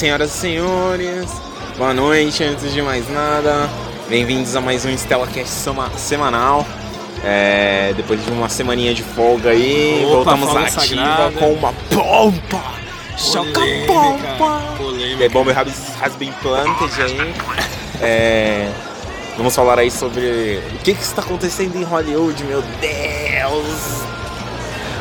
[0.00, 1.30] Senhoras e senhores,
[1.76, 2.42] boa noite.
[2.42, 3.68] Antes de mais nada,
[4.08, 6.66] bem-vindos a mais um StellaCast sema- semanal.
[7.22, 11.32] É, depois de uma semaninha de folga aí, Opa, voltamos folga ativa sagrada.
[11.38, 12.62] com uma pompa!
[13.18, 14.62] Choca pompa!
[15.18, 15.68] The Bomb has,
[16.00, 17.34] has been planted aí.
[18.00, 18.70] É,
[19.36, 24.00] vamos falar aí sobre o que, que está acontecendo em Hollywood, meu Deus!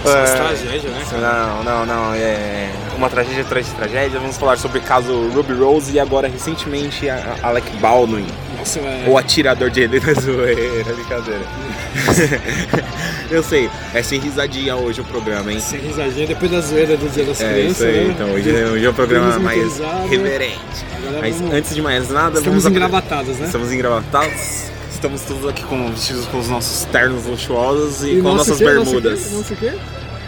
[0.06, 1.04] É, tragédias, né?
[1.22, 2.14] não, não, não.
[2.14, 4.20] É uma tragédia atrás de tragédia.
[4.20, 8.26] Vamos falar sobre o caso Ruby Rose e agora recentemente a Alec Baldwin,
[8.58, 9.06] Nossa, é...
[9.08, 10.56] o atirador de Venezuela.
[10.96, 11.42] Brincadeira.
[13.30, 15.60] Eu sei, é sem risadinha hoje o programa, hein?
[15.60, 18.14] Sem risadinha depois da zoeira do Dia das É Crianças, isso aí, né?
[18.16, 20.08] então hoje, é- hoje é um programa mais motorizado.
[20.08, 20.86] reverente.
[21.22, 23.46] Mas vamos- antes de mais nada, Estamos vamos apre- engravatados, né?
[23.46, 24.64] Estamos engravatados.
[25.00, 28.66] Estamos todos aqui com vestidos com os nossos ternos luxuosos e, E com nossas quê?
[28.66, 29.20] Nosso bermudas.
[29.28, 29.34] quê?
[29.34, 29.74] Nosso quê?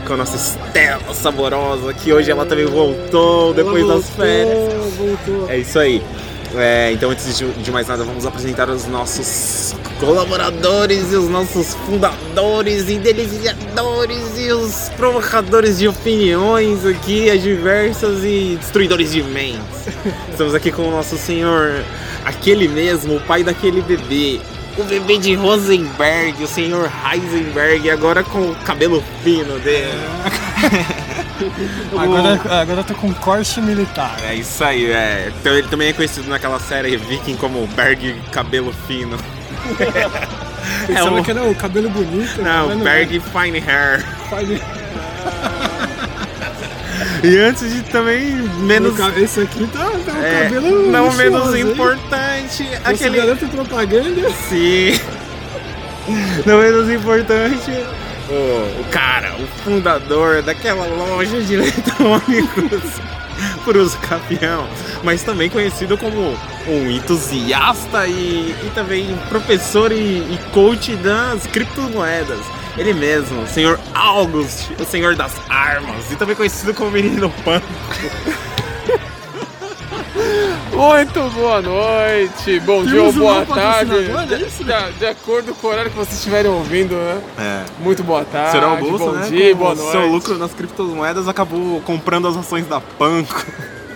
[0.07, 4.93] Com a nossa Estela saborosa, que hoje ela também voltou depois Ela das férias.
[4.93, 5.49] voltou, Voltou.
[5.49, 6.01] É isso aí.
[6.55, 11.75] É, então, antes de, de mais nada, vamos apresentar os nossos colaboradores e os nossos
[11.85, 19.59] fundadores e deliciadores e os provocadores de opiniões aqui, adversas e destruidores de mentes.
[20.31, 21.83] Estamos aqui com o nosso senhor,
[22.23, 24.39] aquele mesmo, o pai daquele bebê.
[24.77, 29.91] O bebê de Rosenberg, o senhor Heisenberg, agora com o cabelo fino dele.
[31.97, 34.15] Agora, agora eu tô com corte militar.
[34.29, 35.31] É isso aí, é.
[35.39, 39.17] Então ele também é conhecido naquela série Viking como Berg Cabelo Fino.
[40.85, 42.41] Pensava um- que era o cabelo bonito.
[42.43, 44.05] Não, mas Berg Fine Hair.
[44.29, 44.61] Fine-
[47.23, 48.97] E antes de também menos.
[49.17, 53.17] Esse aqui tá, tá um é, cabelo não menos importante, Você aquele.
[53.17, 54.29] garante propaganda?
[54.49, 54.99] Sim.
[56.47, 57.71] Não menos importante.
[58.27, 62.81] O, o cara, o fundador daquela loja de eletrônicos
[63.63, 64.67] por uso campeão,
[65.03, 66.35] mas também conhecido como
[66.67, 72.39] um entusiasta e, e também professor e, e coach das criptomoedas.
[72.77, 77.61] Ele mesmo, o senhor August, o senhor das armas, e também conhecido como Menino Pan.
[80.73, 83.91] Muito boa noite, bom dia ou Temos um boa tarde.
[83.91, 84.63] patrocinador, é isso?
[84.63, 87.21] De, de acordo com o horário que vocês estiverem ouvindo, né?
[87.37, 87.83] É.
[87.83, 89.29] Muito boa tarde, Senhor Augusto, bom né?
[89.29, 89.91] dia, com boa o noite.
[89.91, 93.45] Seu lucro nas criptomoedas acabou comprando as ações da Panko.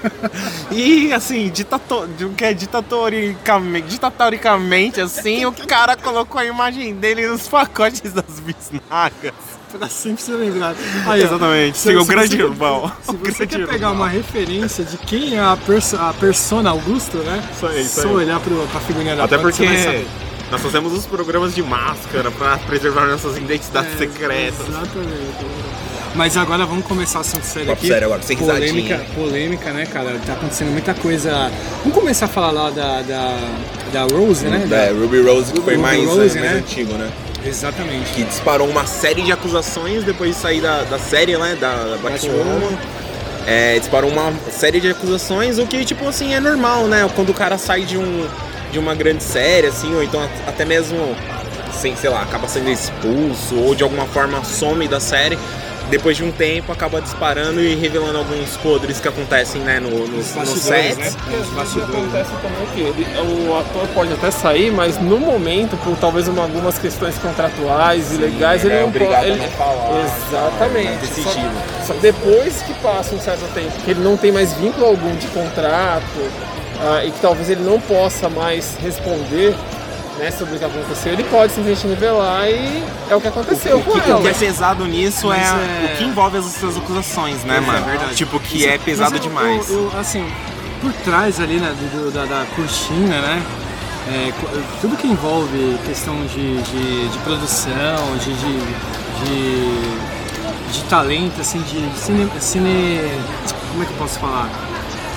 [0.72, 7.28] e assim, ditato, de- que é ditatoricamente, ditatoricamente, assim, o cara colocou a imagem dele
[7.28, 9.34] nos pacotes das bisnagas.
[9.78, 10.78] Pra sempre ser lembrado.
[11.06, 12.90] Aí, Exatamente, siga o grande irmão.
[13.04, 13.68] Se você grande quer irmão.
[13.74, 17.44] pegar uma referência de quem é a, perso a persona Augusto, né?
[17.54, 18.14] Isso aí, isso Só aí.
[18.16, 19.66] olhar pro, pra figurinha da Até porque
[20.50, 24.66] nós fazemos os programas de máscara pra preservar nossas identidades É, secretas.
[24.70, 25.46] Exatamente.
[26.16, 27.88] Mas agora vamos começar o assunto sério aqui.
[27.88, 29.00] sério agora, sem polêmica, risadinha.
[29.16, 30.18] polêmica, né, cara?
[30.26, 31.52] Tá acontecendo muita coisa.
[31.84, 33.38] Vamos começar a falar lá da, da,
[33.92, 34.66] da Rose, né?
[34.72, 36.58] É, Ruby Rose que foi Ruby mais, Rose, é, mais né?
[36.60, 37.12] antigo, né?
[37.44, 37.50] Da...
[37.50, 38.14] Exatamente.
[38.14, 41.58] que disparou uma série de acusações depois de sair da, da série, né?
[41.60, 42.78] Da, da Batwoman.
[43.46, 47.08] É, disparou uma série de acusações, o que, tipo assim, é normal, né?
[47.14, 48.26] Quando o cara sai de, um,
[48.72, 51.16] de uma grande série, assim, ou então a- até mesmo,
[51.72, 55.38] sem, sei lá, acaba sendo expulso, ou de alguma forma some da série.
[55.90, 60.34] Depois de um tempo acaba disparando e revelando alguns podres que acontecem, né, no, nos,
[60.34, 60.98] nos sets.
[60.98, 61.12] né?
[61.12, 61.94] Porque Bastidores.
[61.96, 63.08] acontece também que ele-
[63.48, 68.18] o ator pode até sair, mas no momento, por talvez uma- algumas questões contratuais e
[68.18, 69.26] legais, ele ele é não obrigado pode.
[69.32, 70.88] a ele- não falar, Exatamente.
[70.88, 71.52] é decidido.
[71.86, 75.16] Só, só depois que passa um certo tempo, que ele não tem mais vínculo algum
[75.16, 76.04] de contrato
[76.82, 79.56] ah, e que talvez ele não possa mais responder
[80.18, 83.84] né, sobre o que aconteceu, ele pode simplesmente revelar e é o que aconteceu O
[83.84, 84.30] com que, o que ela.
[84.30, 87.86] é pesado nisso é, é- o que envolve as suas acusações, né, Pois é, mano?
[87.86, 88.16] verdade.
[88.16, 89.70] Tipo, que é pesado Mas eu- demais.
[89.70, 90.26] Eu, eu, assim,
[90.82, 93.42] por trás ali né, do, da, da cortina, né?
[94.08, 94.32] é,
[94.82, 98.60] tudo que envolve questão de, de, de produção, de, de,
[99.26, 103.02] de, de talento, assim, de cine, cine.
[103.72, 104.48] Como é que eu posso falar?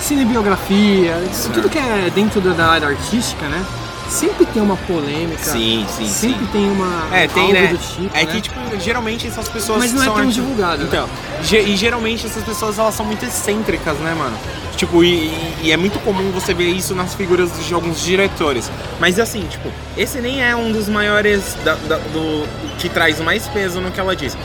[0.01, 3.63] Cinebiografia, isso tudo que é dentro da área artística, né?
[4.09, 5.43] Sempre tem uma polêmica.
[5.43, 6.49] Sim, sim, Sempre sim.
[6.51, 7.07] tem uma.
[7.15, 7.67] É, tem, né?
[7.67, 8.31] do tipo, é né?
[8.31, 10.87] que, tipo, geralmente essas pessoas Mas não é são tão arti- divulgado, né?
[10.87, 11.09] Então,
[11.43, 14.35] ge- e geralmente essas pessoas, elas são muito excêntricas, né, mano?
[14.75, 18.71] Tipo, e, e- é muito comum você ver isso nas figuras de alguns diretores.
[18.99, 22.47] Mas assim, tipo, esse nem é um dos maiores da- da- do
[22.79, 24.35] que traz mais peso no que ela diz.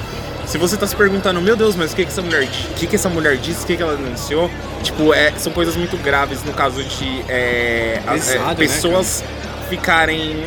[0.46, 2.86] Se você tá se perguntando, meu Deus, mas o que que essa mulher, o que
[2.86, 4.50] que essa mulher disse, o que que ela denunciou,
[4.82, 9.24] tipo, é, são coisas muito graves no caso de é, as- é, Pesado, né, pessoas
[9.68, 10.44] ficarem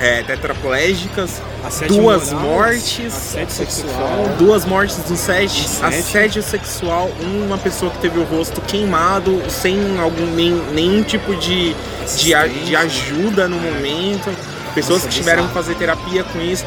[0.00, 4.28] é, tetraplégicas, Assédio duas moral, mortes, Assédio sexual.
[4.38, 10.26] duas mortes no set, assédio sexual, uma pessoa que teve o rosto queimado, sem algum
[10.34, 11.74] nem, nenhum tipo de,
[12.16, 14.28] de, a- de ajuda no momento,
[14.74, 16.64] pessoas Nossa, que tiveram que fazer terapia com isso.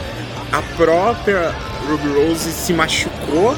[0.51, 1.53] A própria
[1.89, 3.53] Ruby Rose se machucou,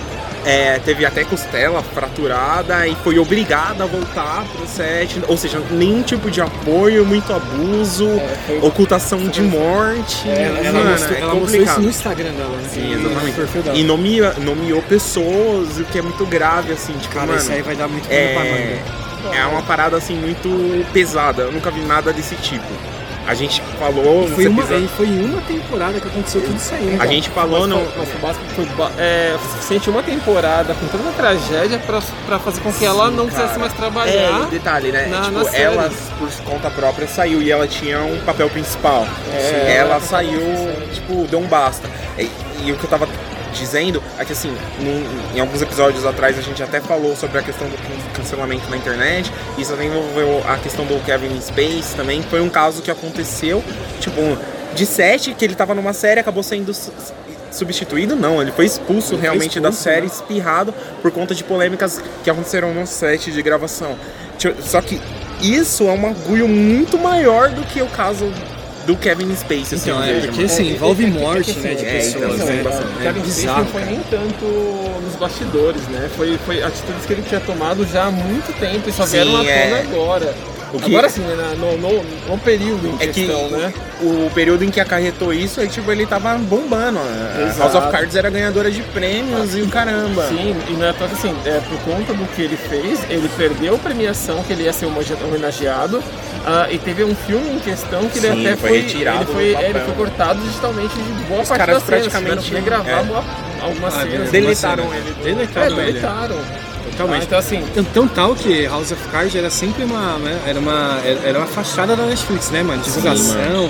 [0.47, 6.01] é, teve até costela fraturada e foi obrigada a voltar pro set, ou seja, nenhum
[6.01, 8.07] tipo de apoio, muito abuso,
[8.45, 10.27] foi- ocultação de morte.
[10.29, 12.69] É, Ela, ela Mano, mostrou, é ela mostrou isso no Instagram dela, né?
[12.73, 13.61] Sim, exatamente.
[13.63, 13.77] dela.
[13.77, 17.39] E nomeou, nomeou pessoas, o que é muito grave, assim, tipo, Cara, mano.
[17.39, 18.81] isso aí vai dar muito pra É,
[19.25, 19.35] manga.
[19.37, 21.41] é uma parada assim muito pesada.
[21.43, 22.65] Eu nunca vi nada desse tipo.
[23.27, 26.55] A gente falou nos Foi uma, episódios- e foi em uma temporada que aconteceu tudo
[26.55, 26.97] isso aí, né?
[26.99, 27.75] A gente falou mas, no.
[27.75, 32.39] foi- mas o básico foi é, o suficiente uma temporada com tanta tragédia pra, pra
[32.39, 33.59] fazer com que ela não quisesse cara.
[33.59, 34.41] mais É, trabalhar.
[34.43, 35.07] e detalhe, né?
[35.07, 39.05] na- tipo, na ela por conta própria saiu e ela tinha um papel principal.
[39.33, 40.39] É, ela ela- saiu,
[40.93, 41.89] tipo, deu um basta.
[42.17, 42.31] E,
[42.63, 43.07] e o que eu tava
[43.57, 47.41] dizendo é que assim, num- em alguns episódios atrás a gente até falou sobre a
[47.43, 49.31] questão do can- cancelamento na internet.
[49.57, 52.21] Isso também envolveu a questão do Kevin Space também.
[52.23, 53.63] Foi um caso que aconteceu,
[53.99, 54.21] tipo,
[54.75, 56.91] de sete, que ele tava numa série, acabou sendo su-
[57.51, 60.11] substituído, não, ele foi expulso Ele foi realmente da expulso, série, né?
[60.13, 63.95] espirrado por conta de polêmicas que aconteceram no set de gravação.
[64.37, 65.01] Tio- Só que
[65.41, 68.31] isso é um orgulho muito maior do que o caso
[68.87, 69.75] do Kevin Space.
[69.75, 71.85] assim, Então, eu é porque assim, É, envolve é, morte, é que, né, de assim,
[71.85, 72.61] é, então, pessoas, sim, né?
[72.63, 74.45] O Kevin Spacey bizarro, não foi nem tanto
[75.03, 76.09] nos bastidores, né?
[76.15, 79.39] Foi, foi atitudes que ele tinha tomado já há muito tempo e só vieram à
[79.43, 80.33] tona agora.
[80.73, 81.55] O que- Agora sim, né?
[81.57, 83.73] No, no, no período em É que questão, né?
[84.01, 86.99] o período em que acarretou isso, é tipo, ele tava bombando.
[86.99, 87.59] A Exato.
[87.59, 90.27] House of Cards era ganhadora de prêmios e o caramba.
[90.27, 93.75] Sim, e não é que assim, é, por conta do que ele fez, ele perdeu
[93.75, 96.03] a premiação que ele ia ser homenage- homenageado.
[96.49, 99.25] Ah, e teve um filme em questão que ele Sim, até foi foi, retirado ele
[99.33, 102.63] foi, é, ele foi cortado digitalmente de boa Os parte caras das cenas, praticamente- tiveram
[102.63, 103.03] que regravar é.
[103.03, 103.23] boa-
[103.61, 104.31] algumas Ah, cenas.
[104.31, 104.95] Deletaram cena.
[104.95, 105.15] ele.
[105.23, 105.91] Deletaram É, ele.
[105.93, 106.35] deletaram.
[106.91, 107.21] Totalmente.
[107.21, 110.59] Ah, então assim, Tão, tão tal que House of Cards era sempre uma, né, era
[110.59, 112.81] uma, era uma fachada da Netflix, né, mano?
[112.81, 113.69] Divulgação.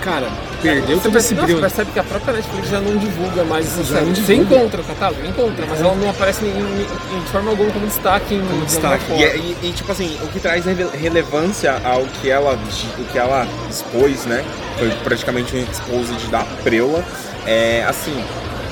[0.00, 0.28] Cara,
[0.62, 3.94] perdeu você não, você percebe que a própria Netflix já não divulga mais essa Já
[3.96, 4.06] série.
[4.06, 7.70] não Você encontra o catálogo, encontra, mas ela não aparece em, em- de forma alguma
[7.70, 9.04] como destaque em Como de destaque.
[9.04, 9.24] E, forma.
[9.24, 12.54] e- e, tipo assim, o que traz rele- relevância ao que ela,
[12.98, 14.44] o que ela expôs, né?
[14.78, 17.04] Foi praticamente um exposed da Preula.
[17.46, 18.22] É assim.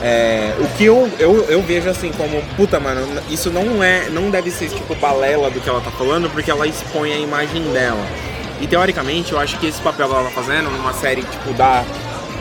[0.02, 4.08] é, o que eu, eu, eu vejo assim como, puta, mano, isso não é.
[4.08, 7.62] Não deve ser tipo balela do que ela tá falando, porque ela expõe a imagem
[7.72, 8.02] dela.
[8.60, 11.84] E teoricamente eu acho que esse papel que ela tá fazendo numa série tipo da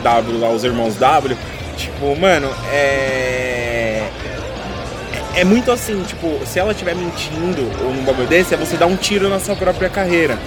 [0.02, 1.36] W lá, os irmãos W,
[1.76, 4.08] tipo, mano, é
[5.34, 8.86] é muito assim, tipo, se ela estiver mentindo ou num bagulho desse, é você dar
[8.86, 10.38] um tiro na sua própria carreira.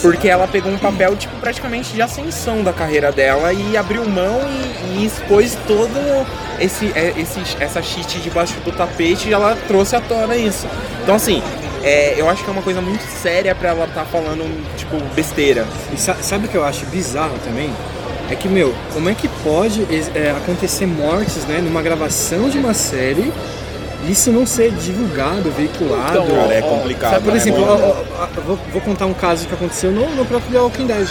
[0.00, 4.40] Porque ela pegou um papel, tipo, praticamente de ascensão da carreira dela e abriu mão
[4.48, 6.26] e, e expôs todo
[6.58, 10.66] esse, é, esse, essa shit debaixo do tapete e ela trouxe à tona isso.
[11.02, 11.42] Então, assim,
[11.82, 14.44] é, eu acho que é uma coisa muito séria pra ela estar falando,
[14.76, 15.66] tipo, besteira.
[15.92, 17.70] E sa- sabe o que eu acho bizarro também?
[18.30, 19.82] É que, meu, como é que pode
[20.14, 23.32] é, acontecer mortes, né, numa gravação de uma série
[24.06, 26.18] e isso não ser divulgado, veiculado?
[26.22, 27.10] Então, Cara, é complicado.
[27.12, 27.82] sabe, Por né, exemplo, mano?
[28.18, 31.08] ó, ó, vou, vou contar um caso que aconteceu no, no próprio The Walking Dead.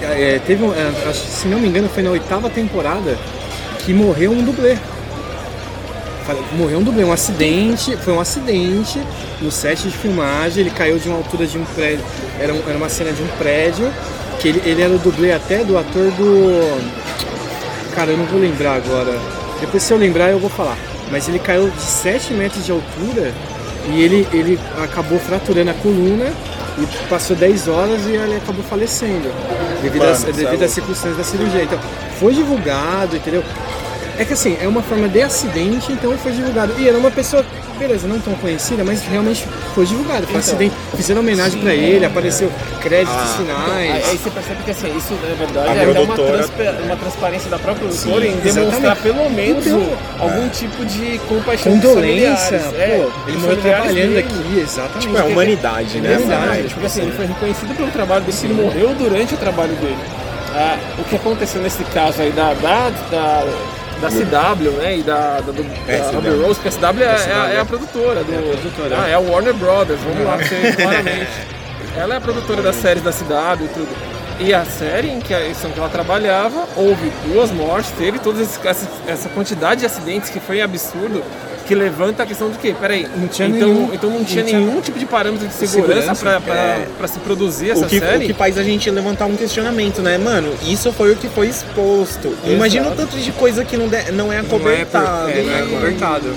[0.00, 3.16] É, teve, um- é, se não me engano, foi na oitava temporada
[3.84, 4.76] que morreu um dublê.
[6.56, 9.00] Morreu um dublê, um acidente, foi um acidente
[9.40, 12.04] no set de filmagem, ele caiu de uma altura de um prédio,
[12.38, 13.90] era, era uma cena de um prédio,
[14.38, 16.80] que ele, ele era o dublê até do ator do.
[17.94, 19.18] Cara, eu não vou lembrar agora.
[19.60, 20.76] Depois se eu lembrar eu vou falar.
[21.10, 23.32] Mas ele caiu de 7 metros de altura
[23.90, 26.32] e ele, ele acabou fraturando a coluna
[26.78, 29.30] e passou 10 horas e ele acabou falecendo.
[29.82, 30.04] Devido,
[30.62, 31.62] é às circunstâncias da cirurgia.
[31.62, 31.78] Então,
[32.20, 33.42] foi divulgado, entendeu?
[34.18, 36.74] É que assim, é uma forma de acidente, então foi divulgado.
[36.76, 37.46] E era uma pessoa,
[37.78, 39.46] beleza, não tão conhecida, mas realmente
[39.76, 40.26] foi divulgado.
[40.26, 40.74] Foi um Então, acidente.
[40.96, 43.70] Fizeram homenagem pra ele, apareceu créditos, Ah, sinais.
[43.94, 46.96] Aí, aí você percebe que assim, isso na verdade A é até uma, transpa- uma
[46.96, 49.02] transparência da própria produtora em demonstrar exatamente.
[49.02, 54.18] pelo menos Então, um- algum tipo de compaixão Condolência, pô, É, ele morreu trabalhando dele.
[54.18, 54.98] aqui, exatamente.
[55.06, 56.16] Tipo, é a humanidade, né?
[56.16, 59.74] Verdade, Tipo tipo assim, ele foi reconhecido pelo trabalho dele, ele morreu durante o trabalho
[59.76, 59.96] dele.
[60.56, 63.44] Ah, o que aconteceu nesse caso aí da, da, da,
[64.00, 66.10] da CW, né, e da, da, do, É, da.
[66.12, 67.64] Ruby Rose, porque a CW é, é, a- é a é.
[67.64, 69.14] produtora, do, É a produtora, ah, é.
[69.14, 71.28] a Warner Brothers, vamos lá, ser claramente.
[71.96, 73.88] Ela é a produtora das séries da CW e tudo.
[74.40, 78.40] E a série em que, a- em que ela trabalhava, houve duas mortes, teve toda
[78.40, 81.24] essa quantidade de acidentes que foi absurdo,
[81.68, 84.48] que levanta a questão de que, peraí, Não tinha então, nenhum- então não tinha não
[84.48, 87.06] tinha nenhum tipo de parâmetro de segurança, segurança, pra, pra, é.
[87.06, 88.26] se produzir essa O que, o série.
[88.26, 90.16] que faz a gente levantar um questionamento, né?
[90.16, 92.34] Mano, isso foi o que foi exposto.
[92.44, 95.28] Imagina o tanto de coisa que não, de- não é acobertado.
[95.30, 95.68] é, não é né?
[95.70, 96.34] cobertado.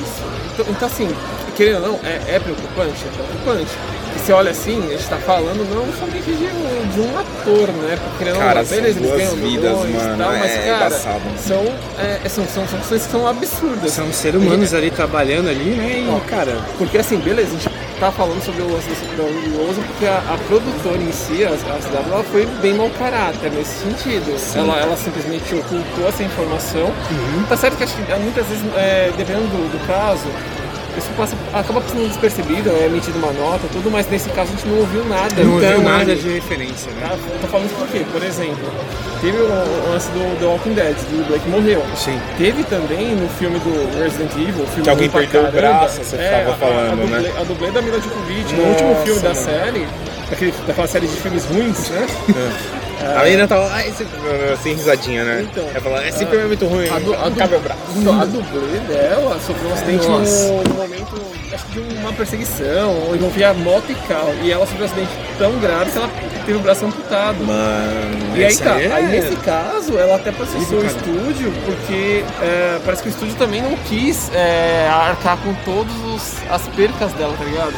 [0.54, 1.10] Então, então, assim,
[1.56, 3.06] querendo ou não, é, é preocupante?
[3.06, 3.72] É preocupante.
[4.16, 7.68] E você olha assim, a gente tá falando não somente de um, de um ator,
[7.70, 7.98] né?
[8.04, 11.22] Porque Cara, não, são beleza, eles ganham vidas, milhões mano, tal, mas, é cara, embaçado.
[11.38, 11.64] são,
[12.00, 13.92] é, são, são, são coisas que são absurdas.
[13.92, 16.08] São seres humanos ali trabalhando ali, né?
[16.10, 17.70] Ó, E, cara, Porque assim, beleza, a gente
[18.02, 22.12] tá falando sobre o lance da porque a, a produtora em si, a, a CW,
[22.12, 24.36] ela foi bem mau caráter nesse sentido.
[24.56, 26.92] Ela, ela simplesmente ocultou essa informação.
[27.48, 30.26] Tá certo que acho que muitas vezes, é, dependendo do, do caso,
[30.98, 34.68] isso passa, acaba passando despercebido, é emitido uma nota, tudo, mas nesse caso a gente
[34.68, 35.44] não ouviu nada.
[35.44, 37.08] não Então, ouviu nada né, de referência, né?
[37.10, 38.70] Tá, tô falando isso porque, por exemplo,
[39.22, 41.84] teve o, o lance do The Walking Dead, do Blake morreu.
[41.96, 42.20] Sim.
[42.38, 46.16] Teve também no filme do Resident Evil, filme Que alguém perdeu o caramba, braço, você
[46.18, 47.34] é, tava a- falando, a, dublê, né?
[47.40, 49.42] A dublê da Mila Djokovic, no último filme da mano.
[49.46, 49.88] série,
[50.30, 52.08] daquele, daquela série de filmes ruins, né?
[53.20, 54.06] A menina tava ai, esse...
[54.62, 55.48] sem risadinha, né?
[55.50, 57.82] Então, Ela falou, esse filme é muito ruim, A, du, a, du, cabe o braço.
[58.22, 61.22] a dublê dela sofreu um acidente no, no momento,
[61.54, 64.34] acho que de uma perseguição, ou envolvia moto e carro.
[64.44, 66.10] E ela sofreu um acidente tão grave que ela
[66.46, 67.44] teve o braço amputado.
[67.44, 72.24] Mano, E aí tá, aí é- aí nesse caso ela até processou o estúdio porque
[72.42, 77.34] é, parece que o estúdio também não quis é, arcar com todas as percas dela,
[77.38, 77.74] tá ligado?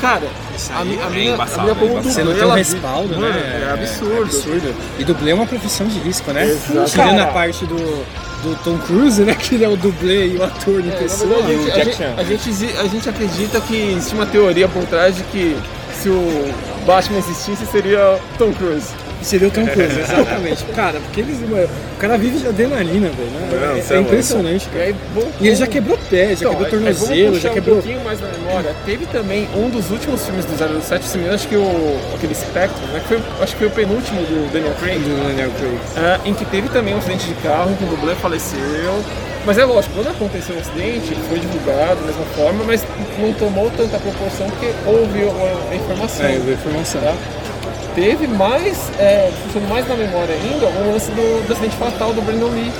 [0.00, 0.26] Cara,
[0.74, 2.12] a, mi- a é minha, embaçado, a minha é como embaçado.
[2.14, 3.66] Você não dublê, tem um respaldo, Mano, né?
[3.68, 4.22] É absurdo.
[4.22, 4.74] absurdo.
[4.98, 6.46] E dublê é uma profissão de risco, né?
[6.46, 6.90] Exato.
[6.90, 9.34] Tirando a parte do, do Tom Cruise, né?
[9.38, 11.42] Que ele é o dublê e o ator em É, pessoa.
[11.42, 12.14] verdade, E o a, Jack gente, Chan.
[12.16, 15.56] a, gente, a gente acredita que existe uma teoria por trás de que
[16.00, 16.52] se o
[16.86, 18.86] Batman existisse seria Tom Cruise.
[19.20, 20.64] Seria o Tom Cruise, exatamente.
[20.76, 21.38] Cara, porque eles.
[21.40, 23.30] O cara vive de adrenalina, velho.
[23.30, 23.82] Né?
[23.90, 24.94] É- é, é impressionante, E cara.
[25.40, 27.78] E ele já quebrou pé, já Então, quebrou tornozelo, já quebrou.
[27.78, 28.74] um pouquinho mais na memória.
[28.84, 32.86] Teve também um dos últimos filmes do 007, se me acho que o aquele Spectre,
[32.92, 33.00] né?
[33.00, 34.98] Que foi, acho que foi o penúltimo do Daniel Craig.
[34.98, 35.78] Do Daniel Craig.
[35.96, 39.04] ah, em que teve também um acidente de carro, que o dublê faleceu.
[39.46, 42.84] Mas é lógico, quando aconteceu o acidente, foi divulgado da mesma forma, mas
[43.18, 45.22] não tomou tanta proporção porque houve
[45.70, 46.26] a, informação.
[46.26, 47.00] É, vi a informação.
[47.00, 47.14] tá?
[47.94, 49.30] Teve mais, é,
[49.68, 52.72] mais na memória ainda, o lance do, do acidente fatal do Brandon Lee.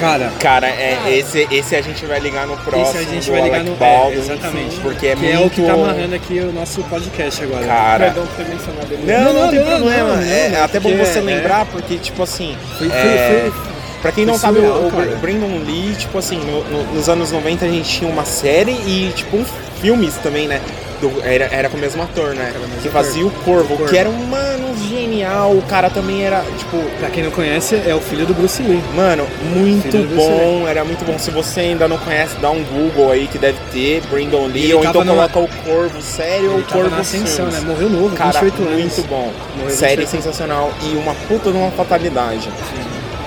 [0.00, 1.10] Cara, Cara, é, Cara.
[1.10, 2.82] esse, esse a gente vai ligar no próximo.
[2.82, 3.76] esse a gente vai ligar Alec no.
[3.76, 4.76] Baldwin, é, exatamente.
[4.80, 5.34] Porque é que muito.
[5.34, 7.66] é o que tá amarrando aqui o nosso podcast agora.
[7.66, 8.04] Cara.
[8.06, 9.12] Perdão por ter mencionado ele.
[9.12, 10.08] Não, não, Não, tem não, problema.
[10.08, 12.56] não, não, é não, até bom você é- lembrar, porque, tipo assim.
[12.78, 13.72] Foi, foi, é, foi-
[14.02, 15.16] Pra quem não Foi sabe, surreal, o, o.
[15.18, 19.12] Brandon Lee, tipo assim, no- no- nos anos 90 a gente tinha uma série e,
[19.14, 19.44] tipo, um
[19.80, 20.60] filmes também, né?
[21.02, 22.52] Do- era, era com o mesmo ator, né?
[22.54, 23.90] mesmo Que fazia o Corvo, Corvo.
[23.92, 25.50] que era um, mano, genial.
[25.52, 28.80] O cara também era, tipo, Pra quem não conhece, é o filho do Bruce Lee.
[28.94, 31.18] Mano, muito bom, era muito bom.
[31.18, 34.74] Se você ainda não conhece, dá um Google aí que deve ter, Brandon Lee, Ele
[34.74, 37.58] ou então numa- coloca o Corvo sério ou o tava Corvo na ascensão, né?
[37.66, 38.78] Morreu novo, Cara, 28 anos.
[38.96, 39.32] muito bom.
[39.58, 40.08] Morreu Série 28.
[40.22, 42.48] sensacional e uma puta de uma fatalidade.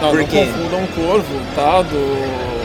[0.02, 1.82] Não, Por não confundam um corvo, tá?
[1.82, 2.65] Do,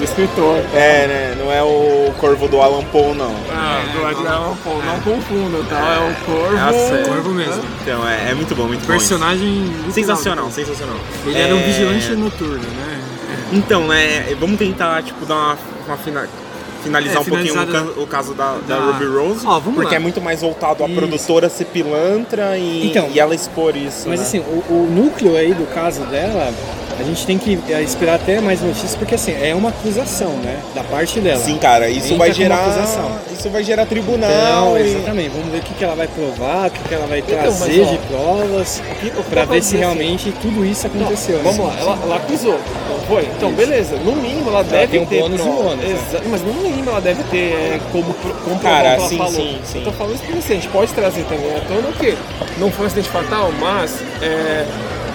[0.00, 0.56] do escritor.
[0.74, 1.36] É, né?
[1.38, 3.34] Não é o Corvo do Alan Poe, não.
[3.52, 5.76] Ah, do Edgar Allan Poe, não confundam, tá?
[5.78, 6.56] É o corvo.
[6.56, 7.08] É a série.
[7.08, 7.62] Corvo mesmo.
[7.82, 8.86] Então, é, é muito bom, muito bom.
[8.86, 9.70] Personagem.
[9.92, 10.96] Sensacional, sensacional.
[11.26, 13.00] Ele era um É, vigilante noturno, né?
[13.52, 16.28] Então, né, vamos tentar, tipo, dar uma, uma fina-
[16.84, 17.54] finalizar É, um pouquinho
[17.98, 19.44] o, o caso da, da da- Ruby Rose.
[19.46, 19.96] Ó, vamos porque lá.
[19.96, 20.96] é muito mais voltado à Isso.
[20.96, 24.08] produtora ser pilantra e, Então, e ela expor isso.
[24.08, 24.26] Mas né?
[24.26, 26.52] assim, o, o núcleo aí do caso dela,
[27.00, 30.58] a gente tem que é, esperar até mais notícias, porque assim, é uma acusação, né?
[30.74, 31.40] Da parte dela.
[31.42, 32.56] Sim, cara, isso Entra vai como gerar.
[32.66, 33.12] acusação.
[33.32, 34.30] Isso vai gerar tribunal.
[34.30, 37.06] Então, e- exatamente, vamos ver o que, que ela vai provar, o que, que ela
[37.06, 39.68] vai Então, trazer mas, ó, de provas, O que- o que pra dá ver se
[39.68, 41.36] assim, realmente tudo isso aconteceu.
[41.38, 41.42] né?
[41.44, 43.22] Vamos lá, ela, ela acusou, não foi?
[43.36, 45.20] Então, beleza, no mínimo ela deve tem um ter.
[45.20, 45.70] bônus e um prova.
[45.70, 46.20] ônus, né?
[46.30, 49.32] Mas no mínimo ela deve ter é, como comprovar Cara, ela sim, falou.
[49.32, 49.78] sim, sim.
[49.78, 52.14] Eu tô falando isso porque assim, a gente pode trazer também à tona o quê?
[52.58, 54.64] Não foi um acidente fatal, mas é,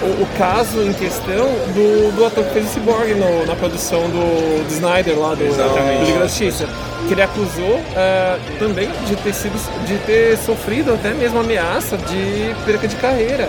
[0.02, 4.02] o, o caso em questão do, do ator que fez o Cyborg no- na produção
[4.08, 5.98] do, do Snyder lá do, Exatamente.
[6.00, 6.66] do Liga da Justiça.
[7.06, 9.54] Que ele acusou é, também de ter sido
[9.86, 13.48] de ter sofrido até mesmo ameaça de perca de carreira.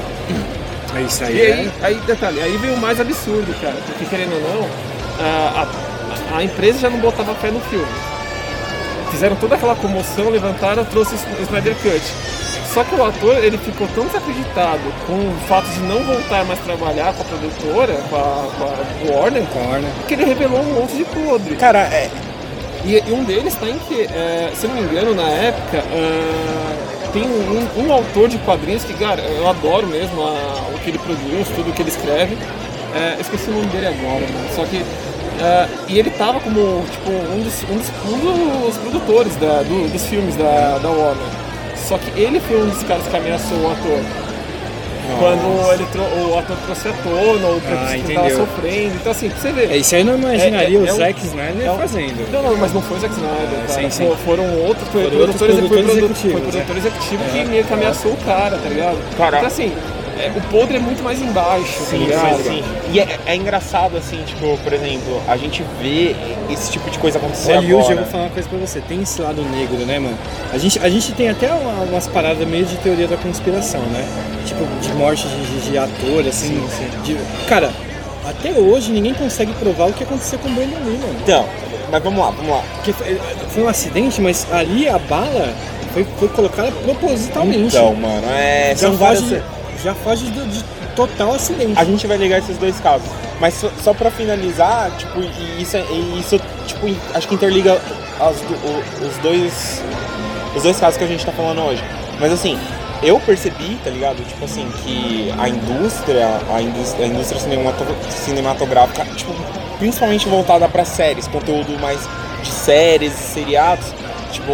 [0.96, 1.36] É isso aí.
[1.38, 1.52] E aí,
[1.82, 1.86] é.
[1.86, 4.70] aí, detalhe, aí veio o mais absurdo, cara, porque querendo ou não,
[5.20, 5.68] a,
[6.34, 7.86] a, a empresa já não botava fé no filme.
[9.12, 12.02] Fizeram toda aquela comoção, levantaram, trouxe o Snyder Cut.
[12.78, 16.60] Só que o ator, ele ficou tão desacreditado com o fato de não voltar mais
[16.60, 19.90] trabalhar com a produtora, com a, com a Warner, Corner.
[20.08, 21.56] que ele revelou um monte de podre.
[21.56, 22.08] Cara, é,
[22.86, 27.10] E, e um deles está em que, é, se não me engano, na época, é,
[27.12, 31.00] tem um, um autor de quadrinhos que, cara, eu adoro mesmo a- o que ele
[31.00, 32.38] produz, tudo que ele escreve.
[32.96, 34.50] É, eu esqueci o nome dele agora, mano.
[34.56, 34.86] Só que
[35.40, 39.88] Ah, e ele tava como tipo, um, dos, um, dos, um dos produtores da- do-
[39.92, 41.28] dos filmes da, da Warner.
[41.88, 44.00] Só que ele foi um dos caras que ameaçou o ator.
[45.20, 45.88] Quando ele
[46.30, 48.38] o ator trouxe à tona, ou Ah, porque tava entendeu.
[48.46, 48.96] sofrendo.
[48.96, 49.72] Então assim, pra você ver.
[49.72, 52.32] É, Isso aí eu não imaginaria É- é- o é Zack Snyder é um- fazendo.
[52.34, 53.68] Não, não, mas não foi o Zack Snyder, cara.
[53.70, 54.06] sim, sim.
[54.10, 57.46] Fo- Foram outros, foi Foram outros produtores, foi produtores produ- executivos, Foi produtor executivo que
[57.46, 58.98] meio que ameaçou o cara, tá ligado?
[59.18, 59.38] Cara.
[59.38, 59.72] Então assim,
[60.20, 62.38] é, o podre é muito mais embaixo, tá Sim, ligado?
[62.38, 62.64] sim, sim.
[62.92, 66.16] E é, é engraçado, assim, tipo, por exemplo, a gente vê
[66.50, 67.96] esse tipo de coisa acontecer Hollywood, eu agora.
[68.02, 70.18] vou falar uma coisa pra você, tem esse lado negro, né, mano?
[70.54, 74.06] A gente, a gente tem até uma- umas paradas meio de teoria da conspiração, né?
[74.46, 76.60] Tipo, de morte de, de- ator, assim.
[77.04, 77.70] de- cara,
[78.26, 81.16] até hoje ninguém consegue provar o que aconteceu com o Brandon Lee, mano.
[81.24, 81.46] Então,
[81.92, 82.64] mas vamos lá, vamos lá.
[82.76, 82.94] Porque
[83.50, 85.54] foi, um acidente, mas ali a bala
[85.94, 87.76] foi, foi colocada propositalmente.
[87.76, 89.24] Então, mano, é, são várias...
[89.88, 90.64] já foge de
[90.96, 91.80] total acidente.
[91.80, 93.08] A gente vai ligar esses dois casos.
[93.40, 97.80] Mas só, só pra finalizar, tipo, e isso, é- e isso tipo, acho que interliga
[98.20, 99.82] as o- os dois
[100.56, 101.84] os dois casos que a gente tá falando hoje.
[102.20, 102.58] Mas assim,
[103.04, 104.18] eu percebi, tá ligado?
[104.28, 109.34] Tipo assim, que a indústria, a indústria, a indústria cinemato- cinematográfica, tipo,
[109.78, 112.00] principalmente voltada pra séries, conteúdo mais
[112.42, 113.86] de séries, seriados,
[114.32, 114.52] tipo,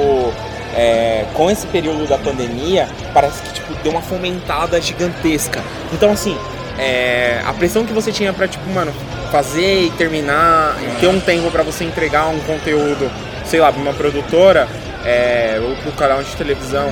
[0.76, 5.62] é, com esse período da pandemia, parece que tipo, deu uma fomentada gigantesca.
[5.92, 6.38] Então assim,
[6.78, 8.94] é, a pressão que você tinha pra, tipo, mano,
[9.32, 13.10] fazer e terminar, e ter um tempo pra você entregar um conteúdo,
[13.46, 14.68] sei lá, pra uma produtora,
[15.06, 16.92] é, ou pro canal de televisão,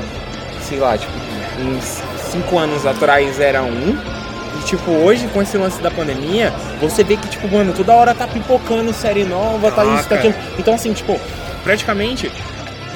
[0.67, 1.13] sei lá, tipo,
[1.59, 3.97] uns cinco anos atrás era um.
[4.59, 8.13] E tipo, hoje com esse lance da pandemia, você vê que, tipo, mano, toda hora
[8.13, 10.35] tá pipocando série nova, tá isso, tá aquilo.
[10.59, 11.19] Então assim, tipo,
[11.63, 12.31] praticamente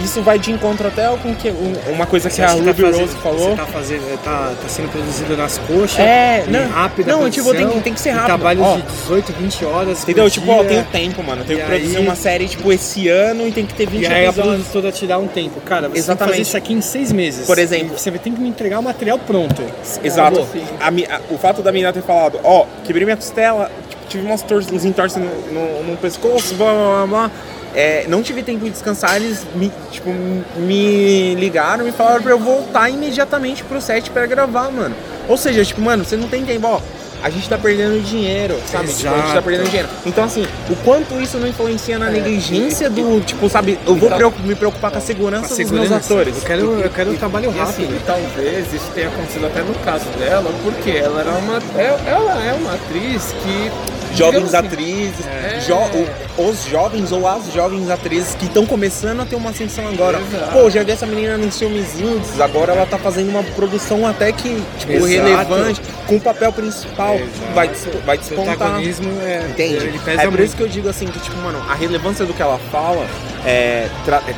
[0.04, 2.74] isso vai de encontro até com que, um- uma coisa que a que Ruby tá
[2.74, 3.50] fazendo- Rose falou.
[3.52, 6.00] Você tá, fazendo, tá, tá sendo produzido nas coxas.
[6.00, 8.26] É, não, rápida não, tipo, tem, tem que ser rápido.
[8.28, 10.04] Trabalhos Ó, de 18, 20 horas.
[10.04, 10.30] Entendeu?
[10.30, 10.70] Tipo, ó, dia.
[10.70, 11.42] tem o tempo, mano.
[11.44, 14.08] E que produzir aí- uma série, tipo, esse ano e tem que ter 20 E
[14.08, 14.56] aí a episódios.
[14.68, 15.62] produtora te dá um tempo.
[15.62, 16.18] Cara, você Exatamente.
[16.18, 17.46] tem que fazer isso aqui em seis meses.
[17.48, 17.96] Por exemplo.
[17.96, 19.62] E você tem que me entregar o material pronto.
[20.04, 20.48] Exato.
[20.80, 24.44] A a- o fato da menina ter falado, ó, quebrei minha costela, tipo, tive umas
[24.72, 27.32] uns entorces no, no, no pescoço, blá blá blá blá.
[27.76, 30.10] É, não tive tempo de descansar, eles me, tipo,
[30.56, 34.96] me ligaram e falaram pra eu voltar imediatamente pro set pra gravar, mano.
[35.28, 36.80] Ou seja, tipo, mano, você não tem tempo, ó.
[37.24, 38.88] A gente tá perdendo dinheiro, sabe?
[38.94, 39.42] Tipo, a gente tá Exato.
[39.44, 39.90] perdendo dinheiro.
[40.06, 43.80] Então, assim, o quanto isso não influencia na negligência do, tipo, sabe?
[43.88, 45.90] Eu vou tá- me preocupar com a segurança, Com a dos segurança.
[45.90, 46.36] meus atores.
[46.38, 47.96] Eu quero, eu quero um trabalho E assim, rápido.
[47.96, 51.58] e talvez isso tenha acontecido até no caso dela, porque ela era uma.
[51.82, 53.72] é- Ela é uma atriz que.
[54.18, 55.60] Jovens assim, atrizes, é.
[55.66, 60.20] jo- os jovens ou as jovens atrizes que estão começando a ter uma ascensão agora.
[60.20, 60.52] Exato.
[60.52, 64.62] Pô, já vi essa menina nos filmezinhos, agora ela tá fazendo uma produção até que,
[64.80, 65.08] tipo, Exato.
[65.08, 67.30] relevante, com o papel principal, Exato.
[67.54, 67.70] vai,
[68.06, 68.58] vai O despontar.
[68.58, 70.00] protagonismo é, Entende?
[70.08, 70.44] é por muito.
[70.44, 73.06] isso que eu digo assim, que tipo, mano, a relevância do que ela fala,
[73.46, 73.88] é,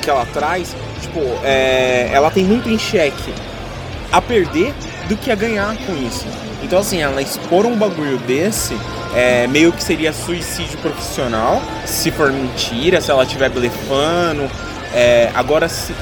[0.02, 3.34] que ela traz, tipo, é, ela tem muito em xeque
[4.12, 4.74] a perder
[5.10, 6.26] do que a ganhar com isso.
[6.64, 8.76] Então assim, ela expor um bagulho desse,
[9.16, 14.50] é, meio que seria suicídio profissional, se for mentira, se ela estiver blefando.
[14.94, 15.94] É, agora, se,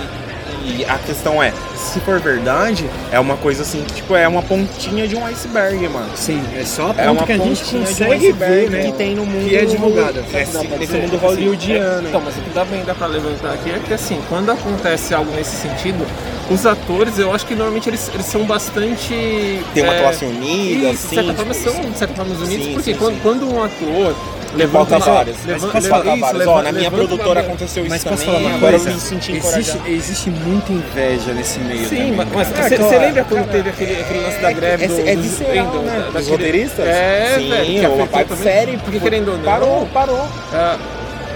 [0.88, 5.08] a questão é, se for verdade, é uma coisa assim que tipo, é uma pontinha
[5.08, 6.10] de um iceberg, mano.
[6.16, 8.56] Sim, é só a É ponta uma que a gente pontinha de um consegue iceberg
[8.56, 8.84] ver, né?
[8.86, 10.24] que tem no mundo que é divulgada.
[10.24, 12.06] pra nesse dizer, mundo assim, hollywoodiano.
[12.06, 14.52] é, então, mas o que dá bem dá pra levantar aqui é que assim, quando
[14.52, 16.06] acontece algo nesse sentido,
[16.50, 19.14] os atores, eu acho que normalmente eles, eles são bastante.
[19.74, 21.10] Tem uma é, classe unida, Isso, assim.
[21.10, 23.20] de certa forma tipo, são de certa forma unidos, Sim, porque sim, quando, sim.
[23.24, 24.16] quando um ator
[24.56, 25.36] Levanta vários.
[25.46, 26.40] levanta- posso levanta- falar isso, vários.
[26.40, 28.90] levanta- Ó, na minha produtora uma- aconteceu Mas isso posso também, falar uma agora coisa?
[28.90, 32.12] eu me senti existe, existe muita inveja nesse meio Sim, também.
[32.14, 33.00] mas, mas Ah, você claro.
[33.00, 36.10] lembra quando teve aquele, aquele lance da greve é- do, é dos- visceral, do- né?
[36.14, 36.88] da- Dos roteiristas?
[36.88, 40.26] É, Sim, velho, que uma afetou parte também, série, Porque querendo ou não, Parou, parou.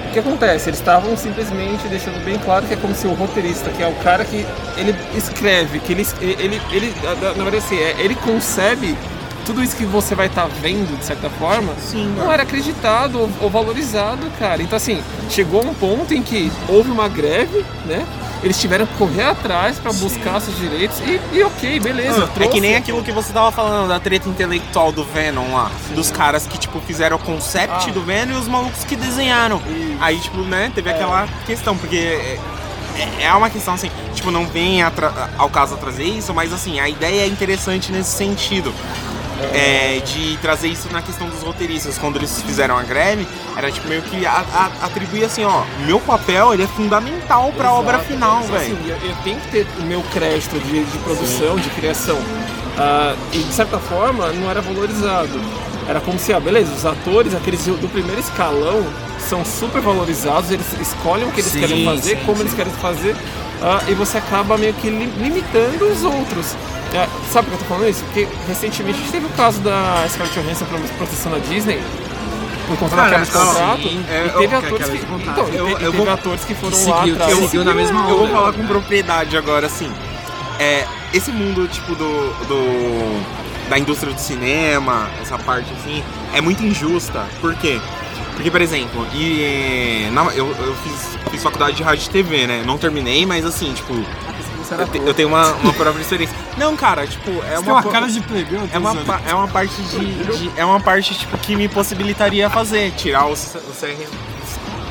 [0.10, 0.70] O que acontece?
[0.70, 3.94] Eles estavam simplesmente deixando bem claro que é como se o roteirista, que é o
[4.04, 4.44] cara que
[4.76, 8.98] ele escreve, que ele, ele, ele na verdade assim, é, ele concebe
[9.46, 13.30] tudo isso que você vai estar vendo, de certa forma, Sim, não era acreditado ou,
[13.42, 14.64] ou valorizado, cara.
[14.64, 18.04] Então assim, chegou um ponto em que houve uma greve, né?
[18.42, 22.24] Eles tiveram que correr atrás pra buscar seus direitos e, e ok, beleza.
[22.24, 22.54] É trouxe.
[22.54, 25.70] que nem aquilo que você tava falando da treta intelectual do Venom lá.
[25.94, 27.92] Dos caras que, tipo, fizeram o concept Ah.
[27.92, 29.62] do Venom e os malucos que desenharam.
[30.00, 32.40] Aí, tipo, né, teve aquela questão, porque é,
[33.20, 34.80] é- é uma questão assim, tipo, não vem
[35.38, 38.74] ao caso trazer isso, mas assim, a ideia é interessante nesse sentido.
[39.54, 41.98] É, de trazer isso na questão dos roteiristas.
[41.98, 46.00] Quando eles fizeram a greve, era tipo meio que a- a- atribuir assim, ó, meu
[46.00, 48.06] papel ele é fundamental pra obra Exato.
[48.14, 48.56] final, velho.
[48.76, 52.18] assim, eu, eu tenho que ter o meu crédito de, de produção, de criação.
[52.78, 55.40] Ah, e de certa forma não era valorizado.
[55.88, 58.86] Era como se, ah, beleza, os atores, aqueles do primeiro escalão,
[59.28, 62.44] são super valorizados, eles escolhem o que eles Sim, querem fazer, sim, como sim.
[62.44, 63.16] eles querem fazer,
[63.62, 66.56] ah, e você acaba meio que li- limitando os outros.
[66.94, 68.04] É, sabe por que eu tô falando isso?
[68.06, 71.80] Porque recentemente a gente teve o caso da Scarlett Johansson pra processando a Disney
[72.68, 73.82] por conta da Cara, quebra de contrato.
[73.82, 74.96] sim, e é, teve eu- que atores que.
[75.30, 77.34] Então, e Eu- te- e eu teve vou- atores que foram que lá seguiu- atrás.
[77.36, 78.34] que seguiu na mesma Eu vou onda.
[78.34, 79.92] falar com propriedade agora, assim.
[80.60, 86.64] É, esse mundo, tipo, do, do- da indústria do cinema, essa parte, assim, é muito
[86.64, 87.24] injusta.
[87.40, 87.80] Por quê?
[88.40, 92.64] Porque, por exemplo, e, na- eu, eu fiz, fiz faculdade de rádio e TV, né?
[92.66, 96.34] Não terminei, mas assim, tipo, eu, te- eu tenho uma, uma própria experiência.
[96.58, 97.62] Não, cara, tipo, é Você uma...
[97.64, 100.80] tem uma cara de plebeu, É uma, pa- é uma parte de, de- É uma
[100.80, 104.08] parte tipo, que me possibilitaria fazer, tirar o, o CRM.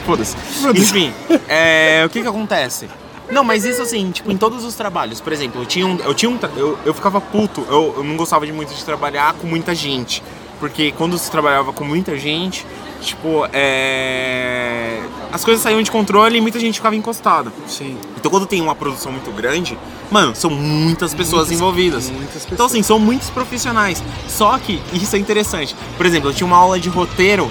[0.04, 0.36] Foda-se.
[0.76, 1.10] Enfim,
[1.48, 2.86] é, o que que acontece?
[3.30, 5.22] Não, mas isso assim, tipo, em todos os trabalhos.
[5.22, 5.96] Por exemplo, eu tinha um.
[6.00, 9.32] Eu, tinha um eu, eu ficava puto, eu, eu não gostava de muito de trabalhar
[9.34, 10.22] com muita gente.
[10.60, 12.66] Porque quando se trabalhava com muita gente,
[13.00, 15.00] tipo, é.
[15.30, 17.52] As coisas saíam de controle e muita gente ficava encostada.
[17.66, 17.98] Sim.
[18.16, 19.78] Então quando tem uma produção muito grande,
[20.10, 22.10] mano, são muitas pessoas Muitas- envolvidas.
[22.10, 22.52] muitas pessoas.
[22.52, 24.02] Então assim, são muitos profissionais.
[24.26, 25.76] Só que isso é interessante.
[25.96, 27.50] Por exemplo, eu tinha uma aula de roteiro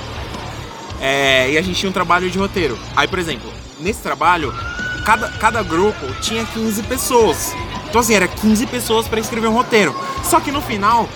[0.99, 2.77] é, e a gente tinha um trabalho de roteiro.
[2.95, 4.51] Aí, por exemplo, nesse trabalho,
[5.05, 7.55] cada, cada grupo tinha 15 pessoas.
[7.87, 9.95] Então assim, era 15 pessoas para escrever um roteiro.
[10.23, 11.07] Só que no final,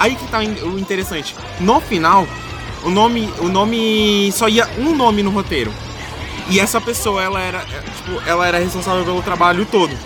[0.00, 1.34] aí que tá o interessante.
[1.60, 2.26] No final,
[2.84, 5.72] o nome, o nome só ia um nome no roteiro.
[6.48, 9.96] E essa pessoa, ela era, é, tipo, ela era responsável pelo trabalho todo.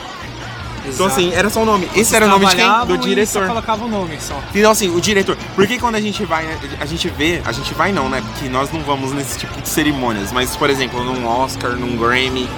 [0.88, 1.88] Então assim, era só o nome.
[1.96, 2.64] Esse era o nome de quem?
[2.86, 3.46] Do Só diretor.
[3.48, 4.40] colocava o nome só.
[4.54, 5.36] Então assim, o diretor.
[5.56, 8.22] Porque quando a gente vai, né, a gente vê, a gente vai não, né?
[8.24, 10.30] Porque nós não vamos nesse tipo de cerimônias.
[10.30, 12.48] Mas, por exemplo, num Oscar, num Grammy,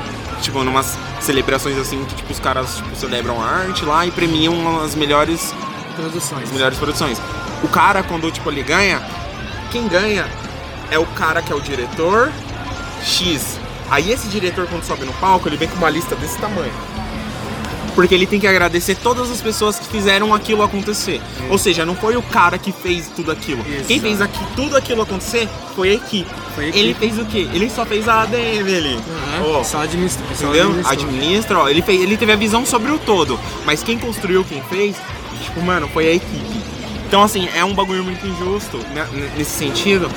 [0.42, 4.94] tipo, numas celebrações assim que tipo, os caras tipo, celebram arte lá e premiam as
[4.94, 5.54] melhores
[5.96, 6.44] Produções.
[6.44, 7.18] as melhores produções.
[7.62, 9.02] O cara, quando tipo, ele ganha,
[9.70, 10.26] quem ganha
[10.90, 12.30] é o cara que é o diretor
[13.02, 13.58] X.
[13.90, 16.72] Aí esse diretor, quando sobe no palco, ele vem com uma lista desse tamanho.
[17.94, 21.20] Porque ele tem que agradecer todas as pessoas que fizeram aquilo acontecer.
[21.50, 23.64] Ou seja, não foi o cara que fez tudo aquilo.
[23.64, 24.00] Quem Exato.
[24.02, 26.30] fez aqui, tudo aquilo acontecer foi a equipe.
[26.54, 27.00] Foi a Ele equipe.
[27.00, 27.48] fez o quê?
[27.52, 28.94] Ele só fez a ADM ali.
[28.94, 29.56] Uhum.
[29.56, 30.22] Ó, Só administra.
[30.36, 30.66] só Entendeu?
[30.68, 30.92] administrou.
[30.92, 33.38] Administra, ó, ele, fez, ele teve a visão sobre o todo.
[33.66, 34.94] Mas quem construiu, quem fez,
[35.42, 36.57] tipo, mano, foi a equipe.
[37.08, 40.10] Então, assim, é um bagulho muito injusto né, nesse sentido.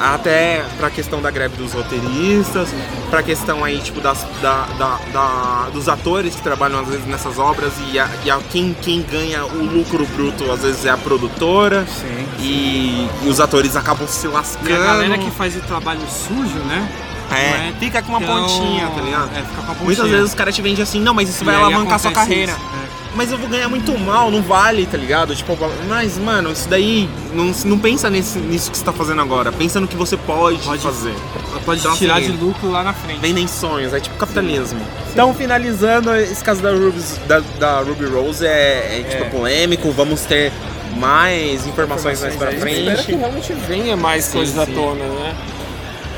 [0.00, 2.68] Até pra questão da greve dos roteiristas,
[3.10, 7.36] pra questão aí, tipo, das, da, da- da- dos atores que trabalham às vezes nessas
[7.36, 10.96] obras e, a, e a- quem, quem ganha o lucro bruto às vezes é a
[10.96, 11.84] produtora.
[11.86, 12.26] Sim.
[12.38, 14.70] E, e os atores acabam se lascando.
[14.70, 16.88] E a galera que faz o trabalho sujo, né?
[17.30, 19.30] É, é fica com uma tão- pontinha, tá ligado?
[19.36, 19.84] É, fica com a pontinha.
[19.84, 22.52] Muitas vezes os caras te vendem assim, não, mas isso E vai alavancar sua carreira.
[22.52, 22.77] isso.
[23.18, 25.34] Mas eu vou ganhar muito mal, não vale, tá ligado?
[25.34, 27.10] Tipo, mas, mano, isso daí.
[27.34, 29.50] Não, não pensa nesse, nisso que você tá fazendo agora.
[29.50, 31.12] Pensa no que você pode, Pode- fazer.
[31.50, 33.18] Ela pode Então, tirar assim, de lucro lá na frente.
[33.18, 34.80] Vendem sonhos, é tipo capitalismo.
[35.12, 39.28] Então, finalizando, esse caso da Ruby, da, da Ruby Rose é, é, tipo É.
[39.30, 39.90] polêmico.
[39.90, 40.52] Vamos ter
[40.96, 42.78] mais informações, mais pra Informações aí.
[42.82, 43.18] Espero que frente.
[43.18, 44.74] realmente venha mais Sim, coisas à sim.
[44.74, 45.34] tona, né?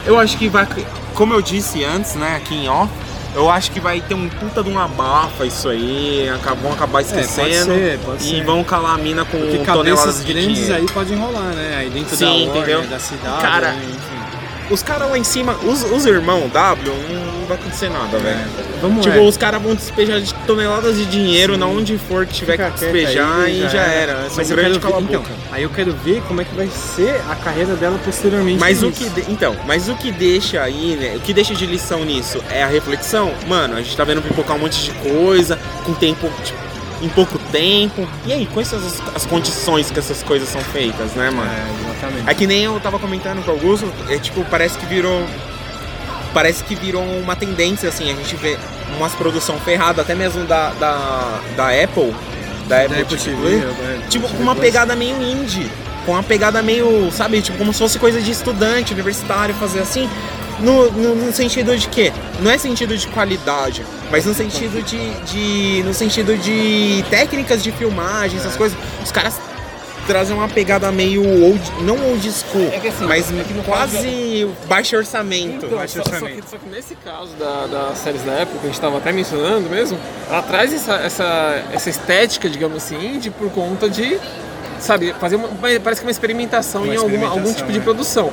[0.04, 0.68] Eu acho que vai.
[1.14, 2.90] Como eu disse antes, né, aqui em off,
[3.34, 6.28] eu acho que vai ter um puta de uma bafa isso aí.
[6.62, 7.64] Vão acabar esquecendo.
[7.72, 8.44] ser, pode e ser.
[8.44, 10.74] vão calar a mina com Porque toneladas de grandes dinheiro.
[10.76, 11.76] aí podem rolar, né?
[11.78, 13.84] Aí dentro Sim, da Warner, da cidade, Cara, né?
[13.88, 14.74] enfim.
[14.74, 16.92] Os caras lá em cima, os, os irmãos W,
[17.40, 18.40] não vai acontecer nada, velho.
[18.80, 19.20] Vamos Tipo, é.
[19.20, 22.80] os caras vão despejar de toneladas de dinheiro na onde for que tiver Fica que
[22.80, 24.12] despejar aí, e já, era.
[24.26, 27.20] Essa Mas eu quero ver, então, aí eu quero ver como é que vai ser
[27.28, 28.58] a carreira dela posteriormente.
[28.58, 31.14] Mas o que de- então, mas o que deixa aí, né?
[31.16, 33.32] O que deixa de lição nisso é a reflexão.
[33.46, 36.58] Mano, a gente tá vendo pipocar um monte de coisa com tempo tipo,
[37.02, 38.06] em pouco tempo.
[38.26, 41.50] E aí, quais são as, as condições que essas coisas são feitas, né, mano?
[41.50, 42.28] É, exatamente.
[42.30, 45.24] É que nem eu tava comentando com o Augusto, é tipo, parece que virou.
[46.32, 48.56] Parece que virou uma tendência, assim, a gente vê
[48.96, 52.14] umas produção ferrada, até mesmo da, da, da Apple.
[52.68, 54.02] Da Apple, Da Apple TV, TV, né?
[54.08, 55.70] Tipo, com uma pegada meio indie.
[56.06, 60.08] Com uma pegada meio, sabe, tipo, como se fosse coisa de estudante, universitário, fazer assim.
[60.60, 62.12] No, no, no sentido de quê?
[62.40, 65.10] Não é sentido de qualidade, mas no sentido de.
[65.24, 68.78] de no sentido de técnicas de filmagem, essas coisas.
[69.02, 69.40] Os caras
[70.10, 74.48] trazem uma pegada meio old, não old school, É assim, mas é que no quase
[74.66, 75.66] baixo orçamento.
[75.66, 76.42] Então, baixo só, só orçamento.
[76.42, 79.12] que, só que nesse caso da, das séries da época, que a gente estava até
[79.12, 79.96] mencionando mesmo,
[80.28, 84.18] ela traz essa, essa, essa estética, digamos assim, indie por conta de,
[84.80, 85.48] sabe, fazer uma,
[85.80, 87.84] parece que uma experimentação Uma em alguma, algum tipo de né?
[87.84, 88.32] produção.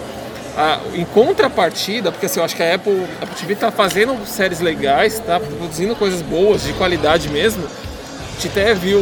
[0.58, 4.18] Ah, em contrapartida, porque assim, eu acho que a Apple, a Apple TV tá fazendo
[4.26, 7.64] séries legais, tá produzindo coisas boas, de qualidade mesmo.
[7.64, 9.00] A gente até viu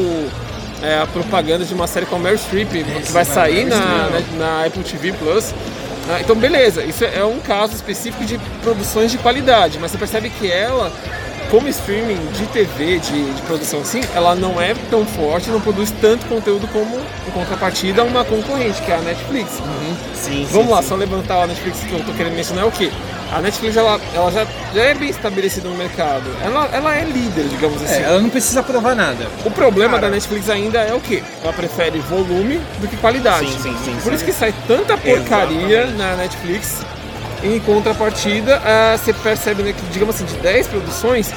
[0.82, 4.10] é, a propaganda de uma série com a Meryl Streep, que vai vai, sair na,
[4.10, 5.54] na, na Apple TV Plus.
[6.10, 10.30] Ah, então, beleza, isso é um caso específico de produções de qualidade, mas você percebe
[10.30, 10.92] que ela,
[11.56, 15.90] como streaming de TV, de, de produção assim, ela não é tão forte, não produz
[16.02, 19.62] tanto conteúdo como, em contrapartida, uma concorrente, que é a Netflix.
[20.16, 22.92] Sim, Vamos lá, só levantar a Netflix que eu tô querendo mencionar é o quê?
[23.32, 26.26] A Netflix ela, ela já, já é bem estabelecida no mercado.
[26.44, 28.02] Ela, ela é líder, digamos assim.
[28.02, 29.26] É, ela não precisa provar nada.
[29.46, 30.08] O problema Cara.
[30.08, 31.24] da Netflix ainda é o quê?
[31.42, 33.50] Ela prefere volume do que qualidade.
[33.50, 34.16] Sim, sim, sim, Por sim.
[34.16, 35.98] isso que sai tanta porcaria Exatamente.
[35.98, 36.82] na Netflix.
[37.46, 41.32] Em contrapartida, ah, você percebe né, que, digamos assim, de 10 produções,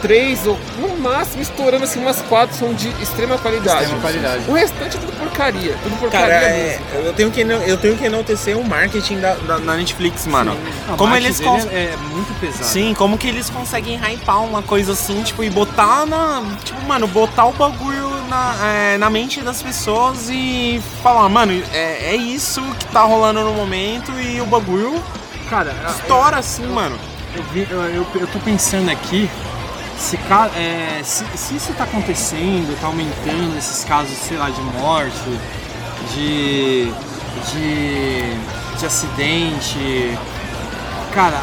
[0.00, 3.82] três ou no máximo estourando assim umas quatro são de extrema qualidade.
[3.82, 4.44] Extrema qualidade.
[4.48, 8.04] O restante é tudo porcaria, tudo porcaria Cara, é, eu, tenho que, eu tenho que
[8.04, 10.56] enaltecer o marketing da, da, da Netflix, mano.
[10.88, 12.64] A Como eles cons- é, é muito pesado.
[12.64, 16.42] Sim, como que eles conseguem hypar uma coisa assim, tipo, e botar na.
[16.64, 18.54] Tipo, mano, botar o bagulho na,
[18.92, 23.52] é, na mente das pessoas e falar, mano, é, é isso que tá rolando no
[23.52, 25.02] momento e o bagulho
[25.50, 26.96] Cara, estoura assim, mano.
[27.34, 29.28] eu, vi- eu, eu, eu tô pensando aqui
[29.98, 30.18] se,
[30.56, 35.16] é, se, se isso tá acontecendo, tá aumentando esses casos, sei lá, de morte,
[36.14, 36.92] de,
[37.52, 40.16] de, de acidente.
[41.12, 41.40] Cara,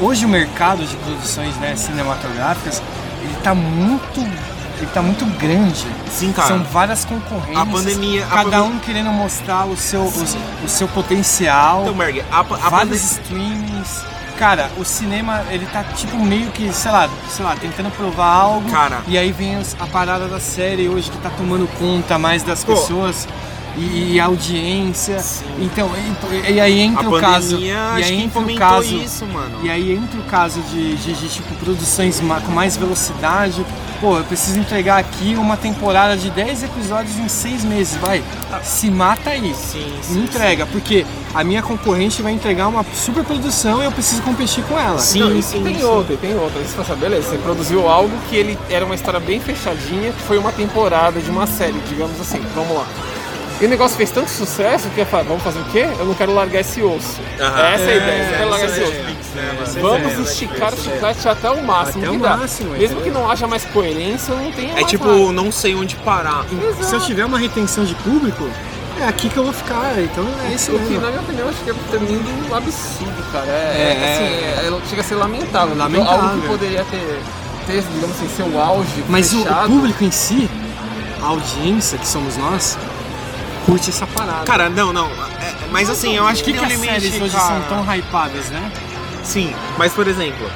[0.00, 2.82] hoje o mercado de produções né, cinematográficas
[3.22, 4.20] ele tá muito
[4.78, 5.86] ele tá muito grande.
[6.10, 6.48] Sim, cara.
[6.48, 7.56] São várias concorrências.
[7.56, 12.22] A pandemia- a Cada um querendo mostrar o seu, o, o seu potencial Então, Berg,
[12.30, 12.96] a, a vários pandemia.
[12.96, 14.04] streamings.
[14.38, 18.68] Cara, o cinema, ele tá tipo meio que, sei lá, sei lá, tentando provar algo.
[18.68, 19.00] Cara.
[19.06, 22.74] E aí vem a parada da série hoje que tá tomando conta mais das Pô.
[23.76, 25.18] E, e a audiência.
[25.58, 25.90] Então,
[26.32, 27.58] e, e aí A entra o caso.
[27.58, 28.96] E aí entra o caso.
[28.96, 29.58] isso, mano.
[29.62, 33.64] E aí entra o caso de, de, de, tipo produções com mais velocidade.
[34.00, 38.22] Pô, eu preciso entregar aqui uma temporada de 10 episódios em 6 meses, vai.
[38.62, 39.54] Se mata aí.
[39.54, 43.92] Sim, Me sim, entrega, porque a minha concorrente vai entregar uma super produção e eu
[43.92, 44.98] preciso competir com ela.
[44.98, 45.84] Sim, Não, e sim, tem sim.
[45.84, 46.62] outra, e tem outra.
[46.62, 50.22] Você fala, assim, beleza, você produziu algo que ele era uma história bem fechadinha, que
[50.22, 52.40] foi uma temporada de uma série, digamos assim.
[52.54, 52.86] Vamos lá.
[53.60, 55.86] E o negócio fez tanto sucesso que eu falei, vamos fazer o quê?
[55.98, 57.20] Eu não quero largar esse osso.
[57.40, 57.66] Aham.
[57.66, 58.92] Essa é a ideia, eu não quero largar esse é, osso.
[59.36, 62.36] né, Vamos esticar o chiclete até o máximo Até que o dá.
[62.36, 63.02] máximo, Mesmo entendeu?
[63.04, 65.32] que não haja mais coerência, não tenha É mais tipo, nada.
[65.32, 66.44] não sei onde parar.
[66.82, 68.48] Se eu tiver uma retenção de público,
[69.00, 69.94] é aqui que eu vou ficar.
[70.00, 71.00] Então é isso O que, mesmo.
[71.00, 73.46] na minha opinião, acho que é terminando um absurdo, cara.
[73.46, 75.76] É, É, é, assim, é- chega a ser lamentável.
[75.76, 76.20] Lamentável.
[76.28, 77.20] Algo que poderia ter,
[77.66, 79.68] ter, digamos assim, seu auge Mas o, o fechado.
[79.68, 80.50] público em si,
[81.22, 82.76] a audiência que somos nós,
[83.64, 84.44] curte essa parada.
[84.44, 85.06] Cara, não, não.
[85.06, 87.46] é- mas assim, eu acho que, que, que as séries hoje cara.
[87.46, 88.70] são tão hypadas, né?
[89.22, 90.46] Sim, mas por exemplo,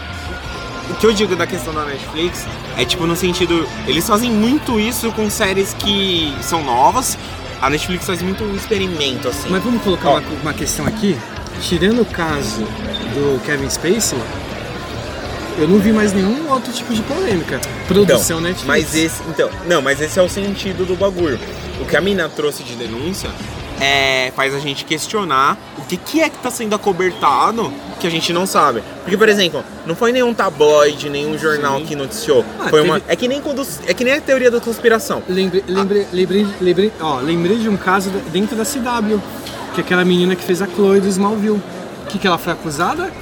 [0.91, 4.79] o que eu digo da questão da Netflix é tipo no sentido, eles fazem muito
[4.79, 7.19] isso com séries que são novas.
[7.61, 9.49] A Netflix faz muito um experimento assim.
[9.51, 11.19] Mas vamos colocar uma, uma questão aqui.
[11.61, 14.17] Tirando o caso do Kevin Spacey,
[15.59, 17.61] eu não vi mais nenhum outro tipo de polêmica.
[17.87, 18.67] Produção Netflix.
[18.67, 21.39] Mas esse, então, não, mas esse é o sentido do bagulho.
[21.81, 23.29] O que a mina trouxe de denúncia
[23.81, 28.11] é, faz a gente questionar o que, que é que tá sendo acobertado que a
[28.11, 28.83] gente não sabe.
[29.03, 32.45] Porque, por exemplo, não foi nenhum tabloide, nenhum jornal que noticiou.
[32.61, 35.23] Ah, foi teve- uma, é, que nem quando, é que nem a teoria da conspiração.
[35.29, 39.21] Lembrei, lembrei, lembrei, lembrei, ó, lembrei de um caso dentro da CW,
[39.75, 41.61] que é aquela menina que fez a Chloe do Smallville.
[42.05, 43.13] O que, que ela foi acusada?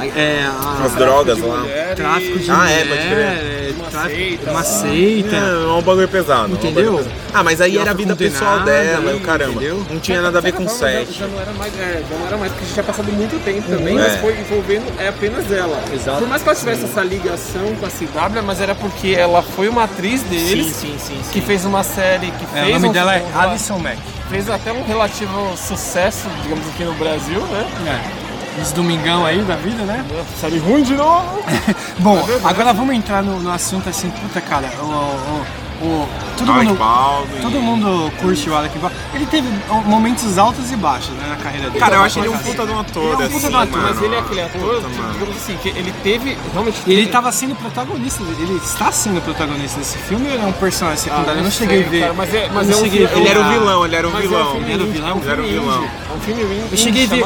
[0.00, 1.64] É, a, As drogas lá.
[1.96, 3.18] tráfico de Ah, é, pode crer.
[3.18, 5.36] é, Uma tráfico- seita, uma seita.
[5.36, 6.44] É, é um bagulho pesado.
[6.44, 6.84] é um Entendeu?
[6.92, 7.18] bagulho pesado.
[7.34, 9.52] Ah, mas aí era a vida pessoal dela, e o caramba.
[9.52, 9.86] entendeu?
[9.90, 11.12] Não tinha nada a ver com forma, sete.
[11.12, 13.12] Já, já não era mais, é, já não era mais, porque a gente tinha passado
[13.12, 14.00] muito tempo também, É.
[14.02, 15.82] mas foi envolvendo é apenas ela.
[15.92, 16.18] Exato.
[16.18, 19.68] Por mais que ela tivesse essa ligação com a CW, mas era porque ela foi
[19.68, 20.66] uma atriz deles.
[20.66, 21.30] Sim, sim, sim, sim.
[21.30, 23.98] Que fez uma série que É, fez o nome um- dela é um- Alison Mack.
[24.30, 27.66] fez até um relativo sucesso, digamos aqui no Brasil, né?
[27.86, 28.17] É.
[28.60, 30.04] Os domingão aí da vida, né?
[30.40, 31.42] Série ruim de novo.
[32.00, 36.52] Bom, É agora vamos entrar no, no assunto assim, puta cara, o, o, o- todo
[36.52, 37.40] Alec mundo, Baldwin.
[37.40, 38.98] todo mundo curte o Alec Baldwin.
[39.14, 39.48] Ele teve
[39.86, 41.78] momentos altos e baixos né, na carreira dele.
[41.78, 43.54] Cara, eu acho ele um puta de um ator, Ele é um assim, puta de
[43.54, 43.94] um ator, mano.
[43.94, 45.12] Mas ele é aquele ator, Puta, mano.
[45.12, 46.78] digamos assim, que ele teve realmente.
[46.86, 50.98] Ele tava sendo protagonista, ele está sendo protagonista desse filme ou ele é um personagem
[51.04, 51.40] secundário?
[51.40, 52.00] eu não cheguei sei, a ver.
[52.00, 53.22] cara, mas é, mas Eu é não um cheguei filme-.
[53.22, 54.56] Ele era o Ah, vilão, ele era o Mas é um vilão.
[54.56, 55.18] Ele era o vilão?
[55.18, 55.84] Ele era o filme vilão.
[55.84, 56.42] É um filme
[56.72, 57.24] Eu cheguei a ver,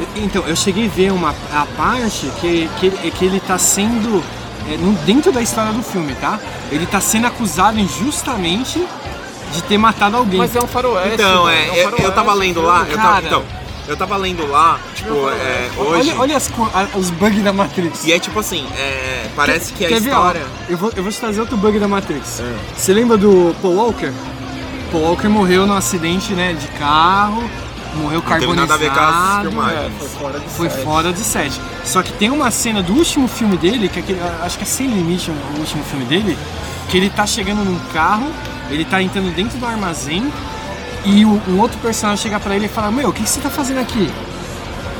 [0.00, 3.56] eu então, eu cheguei a ver uma a parte que, que, ele- que ele tá
[3.58, 4.22] sendo
[4.70, 6.38] é, no- dentro da história do filme, tá?
[6.70, 8.84] Ele tá sendo acusado injustamente
[9.52, 10.38] de ter matado alguém.
[10.40, 11.14] Mas é um faroeste.
[11.14, 13.44] Então, mano, é, um eu, eu faroeste, tava lendo lá, eu tava, então,
[13.86, 18.04] eu tava lendo lá, tipo, é, hoje, Olha, olha as a- os bugs da Matrix.
[18.04, 20.42] e é tipo assim, é, parece que a Quer ver, história...
[20.44, 22.40] ó, eu, vou, eu vou te trazer outro bug da Matrix.
[22.40, 22.52] É.
[22.76, 24.12] Você lembra do Paul Walker?
[24.90, 27.48] Paul Walker morreu num acidente né, de carro
[27.96, 29.48] morreu Não teve nada a ver com as carbonizado.
[29.50, 29.80] filmagens.
[29.86, 30.84] É, foi fora de Foi série.
[30.84, 31.22] fora de.
[31.84, 34.66] Só que tem uma cena do último filme dele, que é aquele, acho que é
[34.66, 36.36] Sem Limite o último filme dele,
[36.88, 38.30] que ele tá chegando num carro,
[38.70, 40.32] ele tá entrando dentro do armazém
[41.04, 43.40] e o- um outro personagem chega pra ele e fala: Meu, o que, que você
[43.40, 44.10] tá fazendo aqui?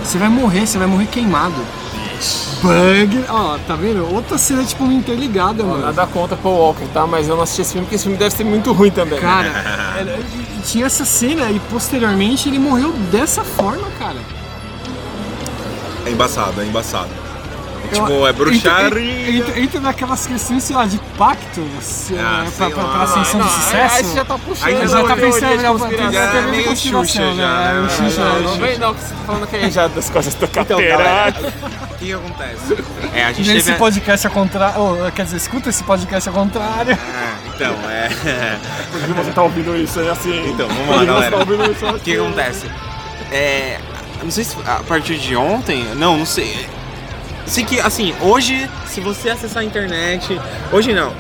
[0.05, 1.55] Você vai morrer, você vai morrer queimado.
[2.63, 4.09] Bug, ó, tá vendo?
[4.15, 5.83] Outra cena tipo interligada, mano.
[5.85, 7.07] Nada contra Paul Walker, tá?
[7.07, 9.21] Mas eu não assisti esse filme porque esse filme deve ser muito ruim também.
[9.21, 9.49] Cara,
[9.99, 14.19] é- tinha essa cena e posteriormente ele morreu dessa forma, cara.
[16.05, 17.09] É embaçado, é embaçado.
[17.85, 19.29] Eu- tipo, é bruxaria.
[19.31, 23.03] Entra, entra, entra naquelas questões, sei lá, de pacto se, Ah, é, pra, pra, pra
[23.03, 23.95] ascensão aí- sucesso.
[23.97, 24.67] Aí você já tá puxando.
[24.69, 26.13] Aí você já tá teoria de pensando, já, conspiração.
[26.13, 27.73] Já é de meio Xuxa, já, né?
[27.75, 27.87] né?
[27.87, 30.11] O Xuxa, Não, o não vem não, que você tá falando que é já das
[30.11, 30.97] coisas do Então, carteira.
[30.97, 31.35] galera,
[31.91, 32.85] o que, que acontece?
[33.15, 33.79] É, a gente Esse teve.
[33.79, 34.75] podcast ao contrário.
[34.81, 36.93] oh, quer dizer, escuta esse podcast ao contrário.
[36.93, 38.09] É, então, é.
[39.17, 40.51] você tá ouvindo isso aí assim.
[40.51, 41.37] Então, vamos lá, galera.
[41.39, 42.67] Você tá isso O que que acontece?
[43.33, 43.81] É.
[44.23, 45.85] Não sei se a partir de ontem.
[45.97, 46.67] Não, não sei.
[47.47, 50.39] Sei que, assim, hoje, se você acessar a internet.
[50.73, 51.13] Hoje não.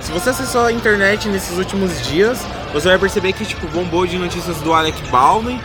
[0.00, 2.40] Se você acessou a internet nesses últimos dias,
[2.72, 5.60] você vai perceber que, tipo, bombou de notícias do Alec Baldwin.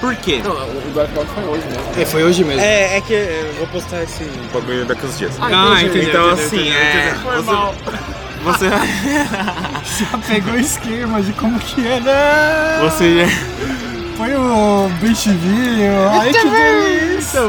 [0.00, 0.40] Por quê?
[0.42, 2.00] Não, o Dark Knight foi hoje mesmo.
[2.00, 2.60] É, foi hoje mesmo.
[2.62, 5.34] É, é que eu vou postar esse bagulho daqui uns dias.
[5.40, 7.08] Ah, entendi, então, entendi, assim, entendi, é.
[7.08, 7.22] entendi.
[7.22, 7.74] Foi Você, mal.
[8.42, 8.68] você,
[10.04, 12.78] Já pegou o esquema de como que é, né?
[12.80, 13.26] você
[14.16, 16.08] Põe o bichivinho.
[16.10, 17.40] Ai, que delícia.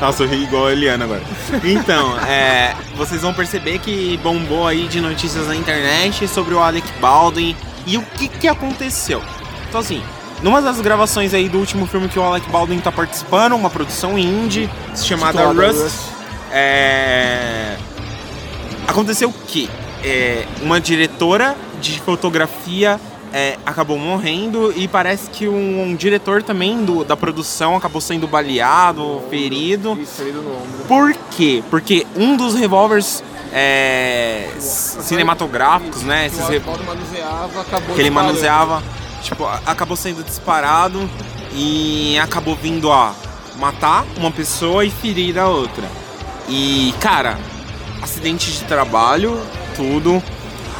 [0.00, 1.22] Nossa, eu ri igual a Eliana agora.
[1.64, 6.86] Então, é, vocês vão perceber que bombou aí de notícias na internet sobre o Alec
[7.00, 9.20] Baldwin e o que que aconteceu.
[9.68, 10.00] Então, assim,
[10.42, 14.16] numa das gravações aí do último filme que o Alec Baldwin tá participando, uma produção
[14.18, 15.96] indie chamada Rust, Rust.
[16.52, 17.76] é,
[18.90, 19.68] aconteceu o quê?
[20.04, 22.98] É, uma diretora de fotografia
[23.32, 28.26] é, acabou morrendo e parece que um, um diretor também do- da produção acabou sendo
[28.26, 29.96] baleado, ferido.
[30.00, 30.84] Isso, ferido no ombro.
[30.88, 31.62] Por quê?
[31.70, 33.22] Porque um dos revólveres
[33.52, 36.28] é, cinematográficos, né?
[36.28, 38.82] Que Esses Alec manuseava, acabou que ele manuseava,
[39.22, 41.08] tipo, acabou sendo disparado
[41.54, 43.14] e acabou vindo a
[43.58, 45.84] matar uma pessoa e ferir a outra.
[46.48, 47.38] E, cara,
[48.02, 49.40] acidente de trabalho,
[49.76, 50.22] tudo.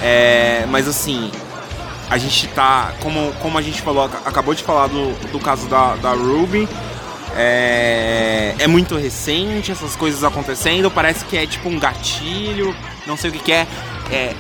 [0.03, 1.31] É, mas assim,
[2.09, 5.69] a gente tá, como, como a gente falou, ac- acabou de falar do, do caso
[5.69, 6.69] da, da Ruby.
[7.37, 12.75] É, é muito recente essas coisas acontecendo, parece que é tipo um gatilho,
[13.07, 13.67] não sei o que, que é.
[14.11, 14.35] É,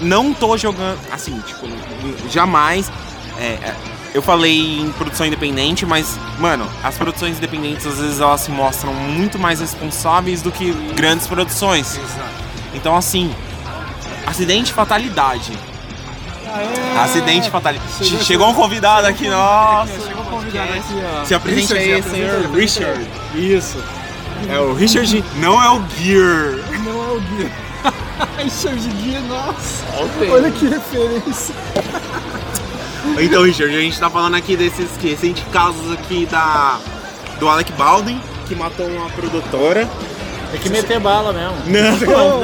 [0.00, 1.66] não tô jogando, assim, tipo,
[2.30, 2.90] jamais.
[3.38, 3.74] é, é,
[4.14, 8.92] eu falei em produção independente, mas, mano, as produções independentes às vezes elas se mostram
[8.92, 11.98] muito mais responsáveis do que grandes produções.
[12.74, 13.34] Então, assim,
[14.26, 15.52] acidente, fatalidade.
[17.00, 17.92] Acidente, fatalidade.
[18.04, 19.92] Chegou- Chegou um convidado aqui, nossa.
[20.06, 21.24] Chegou convidado aqui, ó.
[21.24, 23.08] Se apresente Richard, aí, se senhor Richard.
[23.34, 23.78] Isso.
[24.48, 26.58] É o Richard, não é o Gear.
[26.84, 27.52] Não é o Guia.
[28.42, 29.84] Richard Guia, nossa.
[30.02, 30.30] Ontem.
[30.30, 31.54] Olha que referência.
[33.18, 36.78] Então, Richard, a gente tá falando aqui desses recentes casos aqui da
[37.38, 39.88] do Alec Baldwin, que matou uma produtora.
[40.50, 41.56] Tem que meter bala mesmo.
[41.66, 42.42] Não, não,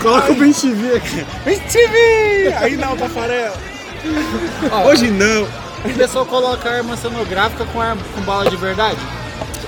[0.00, 1.24] Coloca o Ben TV aqui.
[1.72, 2.54] TV!
[2.58, 3.52] Aí não, Tafarel.
[4.86, 5.44] Hoje não.
[5.84, 8.98] O pessoal coloca arma cenográfica com, arma, com bala de verdade.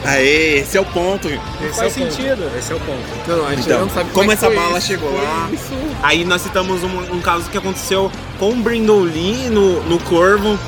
[0.05, 1.29] Aê, esse é o ponto.
[1.75, 2.51] Faz sentido.
[2.59, 3.03] Esse é o ponto.
[3.27, 5.23] Não, não, a gente Então, não sabe como é que essa bala isso, chegou foi
[5.23, 5.49] lá?
[5.53, 5.75] Isso.
[6.03, 10.59] Aí nós citamos um, um caso que aconteceu com o Brandon Lee no, no Corvo.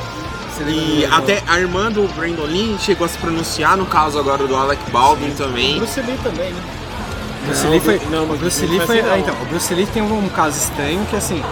[0.66, 4.56] E até a irmã do Brandon Lee chegou a se pronunciar no caso agora do
[4.56, 5.76] Alec Baldwin também.
[5.76, 6.62] Bruce Lee também, né?
[7.44, 8.00] Bruce Lee foi.
[8.10, 9.00] não, o mas Bruce Lee foi foi.
[9.00, 11.42] assim, ah, então, o Bruce Lee tem um, um caso estranho que assim,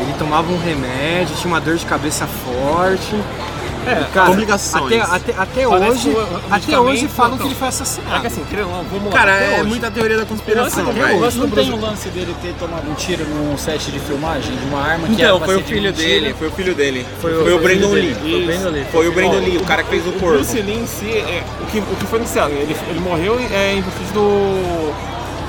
[0.00, 3.16] ele tomava um remédio, tinha uma dor de cabeça forte.
[3.86, 4.84] É, cara, complicações.
[5.00, 7.38] Até, até, até hoje, o- o até hoje falam então.
[7.46, 8.20] que ele foi É assassinado.
[8.20, 9.10] que assim, querendo vamos lá.
[9.18, 9.68] Cara, até é hoje.
[9.68, 11.18] muita teoria da conspiração, Nossa, velho.
[11.18, 14.64] Bruce Não tem o lance dele ter tomado um tiro num set de filmagem de
[14.66, 17.06] uma arma que Então, foi o filho dele, foi o filho dele.
[17.20, 18.14] Foi, o- o Brandon Lee.
[18.14, 18.86] Foi o Brandon Lee.
[18.92, 20.34] Foi o Brandon Lee, o cara que fez o O corpo.
[20.36, 23.74] Bruce Lee em si, é, o, que, o que foi anunciado, ele, ele morreu é,
[23.74, 24.92] em virtude do,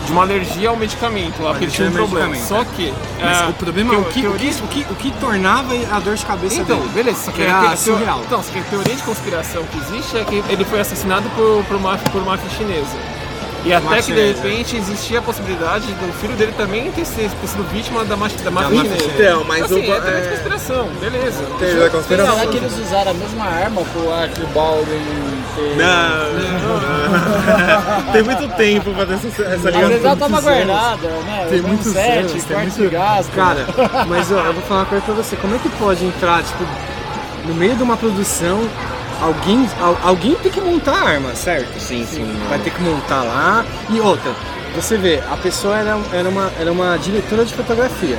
[0.06, 2.30] de uma alergia ao medicamento, lá, porque ele tinha um problema.
[2.30, 2.48] medicamento.
[2.68, 2.94] Só que.
[3.22, 5.74] Mas é, o problema é o que, o, teoria- que, o, que, o que tornava
[5.92, 6.92] a dor de cabeça Então, dele.
[6.94, 8.22] beleza, só que Era a te- a surreal.
[8.26, 11.64] Então, só que a teoria de conspiração que existe é que ele foi assassinado por,
[11.66, 12.98] por, máfia, por máfia chinesa.
[13.66, 17.48] E até que de repente existia a possibilidade do filho dele também ter, sido- ter
[17.48, 18.96] sido vítima da, máfia- da chinesa.
[19.06, 21.44] Então, mas assim, o- é de é- conspiração, beleza.
[21.44, 22.48] Da Falar conspiração.
[22.48, 25.76] que eles usaram a mesma arma pro Alec Baldwin ter.
[25.78, 26.34] Não,
[28.12, 31.48] tem muito tempo pra ter essa, essa Às vezes ela tava guardada, né?
[31.50, 32.82] Tem Com muitos sete, anos, tem quarto muito...
[32.82, 33.32] de gasto.
[33.32, 33.66] Cara,
[34.08, 35.36] mas ó, eu vou falar uma coisa pra você.
[35.36, 36.64] Como é que pode entrar, tipo,
[37.46, 38.60] no meio de uma produção,
[39.22, 41.80] alguém, al- alguém tem que montar a arma, certo?
[41.80, 42.36] Sim, sim.
[42.50, 43.66] Vai ter que montar lá.
[43.90, 44.32] E outra,
[44.76, 48.18] você vê, a pessoa era, era, uma, era uma diretora de fotografia.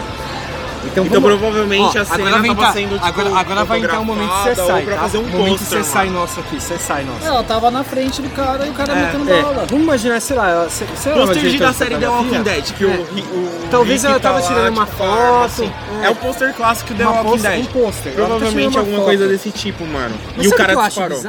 [0.86, 3.78] Então, Então vamos- provavelmente Ó, a cena agora tava tá- sendo tipo, agora, agora vai
[3.80, 4.96] entrar um momento que você sai, tá?
[4.98, 7.24] fazer um momento que pôster, você sai nosso aqui, você sai nosso.
[7.26, 9.66] Ela tava na frente do cara e o cara É, metendo É, bala.
[9.68, 12.08] vamos imaginar, sei lá, sei, sei lá, Pôster de da série The.
[12.08, 12.86] Walking Dead, que É.
[12.86, 15.72] o, o Talvez Rick ela tava tá lá, tirando uma tipo, foto, assim.
[16.02, 16.06] é.
[16.06, 17.60] É o pôster clássico The Walking Dead.
[17.60, 18.12] um pôster.
[18.12, 19.06] Tá Provavelmente alguma foto.
[19.06, 20.14] coisa desse tipo, mano.
[20.36, 21.20] Mas e o cara disparou.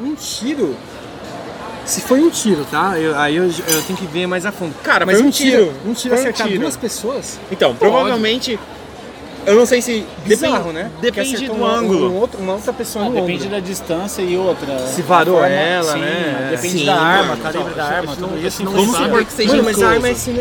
[0.00, 0.74] Um tiro.
[1.84, 2.96] Se foi um tiro, tá?
[2.98, 4.72] Eu- aí eu, eu tenho que ver mais a fundo.
[4.84, 5.72] Cara, Mas foi um um tiro, tiro.
[5.84, 6.60] um tiro Foi um acertar tiro.
[6.60, 7.40] duas pessoas.
[7.50, 8.58] Então, provavelmente.
[9.44, 10.04] Eu não sei se.
[10.24, 10.90] Bizarro, depende, né?
[11.00, 12.10] Depende Que acertou do um- ângulo.
[12.12, 13.50] Um, outro, uma outra pessoa Ah, no depende ombro.
[13.50, 14.78] da distância e outra.
[14.86, 16.48] Se varou forma- ela, sim, né?
[16.52, 18.62] Depende Sim, da arma, calibre da arma, tudo isso.
[18.64, 20.40] Não Vamos supor que seja Mano, mas a arma é, cine,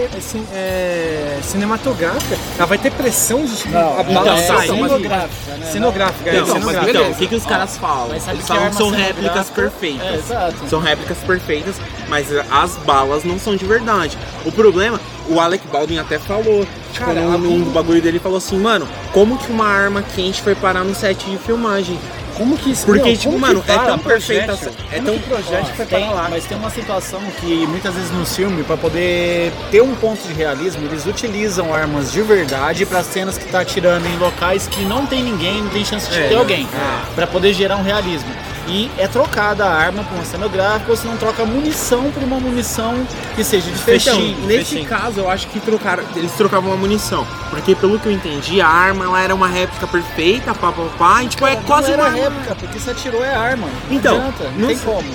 [0.54, 2.38] é, é cinematográfica.
[2.58, 4.68] Ela vai ter pressão de Não, a então, bala é sair.
[4.68, 5.66] cenográfica, né?
[5.72, 6.90] Cenográfica, é, mas cenográfica.
[6.92, 8.10] então, o que, que os caras falam?
[8.16, 10.32] Eles que falam que são réplicas perfeitas.
[10.32, 10.54] É.
[10.70, 11.76] São réplicas perfeitas,
[12.08, 14.18] mas as balas não são de verdade.
[14.46, 18.38] O problema, o Alec Baldwin até falou, tipo, Cara, num, num bagulho dele, ele falou
[18.38, 21.98] assim, mano, como que uma arma quente foi parar no set de filmagem?
[22.42, 25.00] Como que isso Porque, Meu, tipo, que mano, é para tão um perfeita essa- é
[25.00, 26.28] tão- que projétil Ó, tem- para lá?
[26.28, 30.34] Mas tem uma situação que muitas vezes no filme, pra poder ter um ponto de
[30.34, 35.06] realismo, eles utilizam armas de verdade para cenas que tá atirando em locais que não
[35.06, 36.68] tem ninguém, não tem chance de É, ter alguém,
[37.14, 38.30] Pra poder gerar um realismo.
[38.68, 42.40] E é trocada a arma por uma cenográfica, ou se não troca munição por uma
[42.40, 43.06] munição
[43.36, 44.46] que seja de Então, fechinho.
[44.46, 44.88] nesse fechinho.
[44.88, 47.26] caso, eu acho que trocaram, eles trocavam a munição.
[47.50, 51.24] Porque, pelo que eu entendi, a arma ela era uma réplica perfeita, pá, pá, pá,
[51.24, 53.68] e, tipo, é Não quase era uma réplica, porque se atirou é arma.
[53.90, 55.10] Não Então, adianta, não não tem sei- como.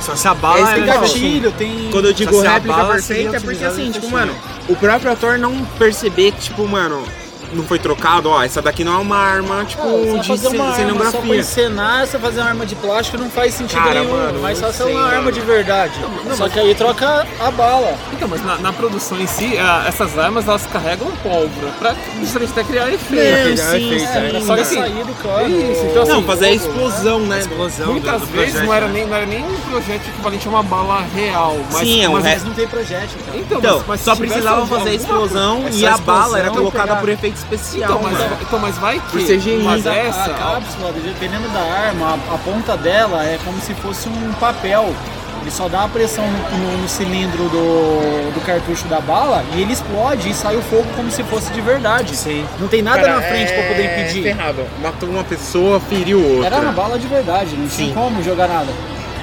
[0.00, 1.88] Só se a bala Tem é o gatilho, tem.
[1.92, 4.34] Quando eu digo réplica perfeita, é porque assim, tipo, mano,
[4.66, 7.04] o próprio ator não perceber que, tipo, mano,
[7.52, 10.56] não foi trocado, ó, essa daqui não é uma arma, tipo, Ah, de fazer ce-
[10.56, 11.36] uma arma só pra cenografia.
[11.40, 14.12] encenar, você fazer uma arma de plástico não faz sentido Cara, nenhum.
[14.12, 15.14] mano, mas só ser sei, uma mano.
[15.16, 15.92] arma de verdade.
[16.26, 17.94] não, só mas- que aí troca a bala.
[18.12, 22.50] Então, mas na, na produção em si, ah, essas armas elas carregam pólvora pra justamente
[22.52, 23.60] até criar efeito.
[23.62, 24.30] Não, criar sim, é.
[24.30, 25.48] Pra Só que assim, sair do cano.
[25.72, 27.38] isso, então assim, Não, fazer a explosão, né?
[27.40, 28.92] explosão Muitas do- do vezes projétil, não era, né?
[28.92, 31.56] nem, não era nem um projeto equivalente a uma bala real.
[31.72, 33.38] Mas, Sim, é um mas, re- Mas não tem projétil, cara.
[33.38, 36.50] Então, Então, mas, mas só precisava fazer a explosão É e a a bala era
[36.50, 38.36] colocada por efeito especial, Então, mas, mano.
[38.40, 39.36] então, mas vai Por que.
[39.36, 39.62] CGI.
[39.64, 40.24] Mas a, essa.
[40.24, 44.94] a cápsula, dependendo da arma, a, a ponta dela é como se fosse um papel.
[45.42, 49.62] Ele só dá a pressão no, no- no cilindro do, do cartucho da bala e
[49.62, 52.14] ele explode e sai o fogo como se fosse de verdade.
[52.14, 52.44] Sim.
[52.58, 54.22] Não tem nada Cara, na frente pra poder é impedir.
[54.22, 54.66] Ferrado.
[54.82, 56.46] Matou uma pessoa, feriu outra.
[56.46, 57.94] Era uma bala de verdade, não tinha Sim.
[57.94, 58.68] como jogar nada.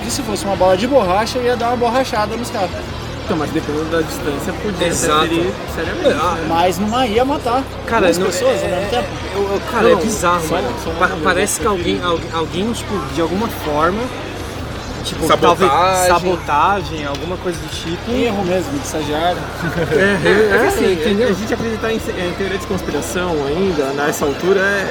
[0.08, 2.72] E se fosse uma bala de borracha, ia dar uma borrachada nos caras.
[3.28, 5.28] Então, mas dependendo da distância, podia Exato.
[5.28, 6.18] ferir seriamente.
[6.22, 6.46] Ah, né?
[6.48, 7.62] Mas não ia matar.
[7.86, 9.08] Cara, duas não- pessoas é- ao mesmo tempo.
[9.36, 10.68] Eu, eu- cara, Não, é bizarro, só- mano.
[10.82, 14.00] só Pa- parece que alguém, alguém, alguém, tipo, de alguma forma,
[15.04, 15.68] tipo, Sabotagem.
[15.68, 18.12] talvez sabotagem, alguma coisa do tipo.
[18.12, 19.38] Erro mesmo, de estagiário.
[19.92, 21.28] É, É que é, assim, entendeu?
[21.28, 24.88] a gente acreditar em, em teoria de conspiração ainda, nessa altura, é,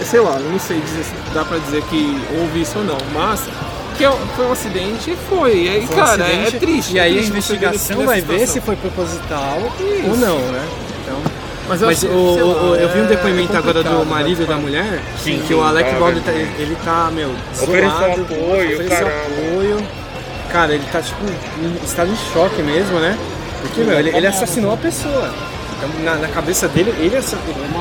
[0.00, 2.98] é, sei lá, não sei dizer se dá pra dizer que houve isso ou não,
[3.12, 3.42] mas
[4.00, 5.56] que é- foi um acidente, foi.
[5.64, 6.94] E aí, Foi um cara, acidente, é triste.
[6.94, 9.58] E é aí a triste você ver investigação vai ver se foi proposital
[10.08, 10.66] ou não, né?
[11.02, 11.20] Então,
[11.68, 14.40] Mas, mas eu, acho sei o- eu vi um é depoimento agora do complicado, marido
[14.40, 14.46] né?
[14.46, 16.24] da mulher, Sim, que o Alec Baldwin, vendo?
[16.24, 19.86] tá, ele, ele tá, meu, zoado, apoio, ofereceu apoio.
[20.50, 21.20] Cara, ele tá, tipo,
[21.62, 23.16] em estado de choque mesmo, né?
[23.60, 25.30] Porque, meu, ele, ele assassinou a pessoa.
[25.82, 27.16] Então, na, na cabeça dele, ele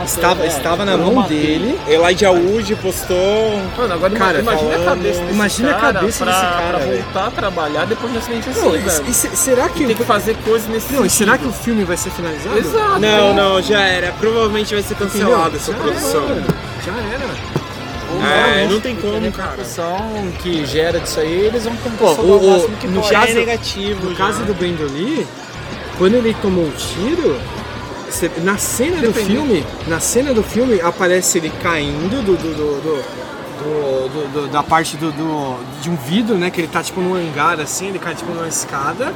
[0.06, 1.78] estava, estava na mão dele.
[1.86, 3.60] Elijah Wood postou.
[3.78, 6.78] Mano, agora Cara, imagina a falando- cabeça desse imagina a cara cabeça pra, desse cara,
[6.78, 7.04] pra velho.
[7.04, 9.04] voltar a trabalhar depois de um acidente assim, Não, e, velho.
[9.06, 9.86] e se- será que.
[9.86, 12.58] Tem que fazer coisa nesse Não, e será que o filme vai ser finalizado?
[12.58, 13.00] Exato.
[13.00, 14.14] Não, não, já era.
[14.14, 16.26] Provavelmente vai ser cancelada essa produção.
[16.86, 17.60] Já era.
[18.22, 19.50] É, não tem como, a cara.
[19.52, 23.14] repercussão que gera disso aí, eles vão Pô, soltar o- o máximo que no pode.
[23.14, 24.06] Caso- é negativo.
[24.10, 24.26] No já.
[24.26, 25.28] caso do Brandon Lee,
[25.98, 27.38] quando ele tomou o tiro,
[28.12, 29.28] cê- na cena do Depende.
[29.28, 33.04] filme, na cena do filme aparece ele caindo do, do- do- do-
[33.60, 36.50] do- do- do- da parte do, do- de um vidro, né?
[36.50, 39.14] Que ele tá tipo num hangar assim, ele cai tipo numa escada.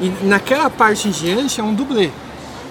[0.00, 2.10] E naquela parte em diante é um dublê.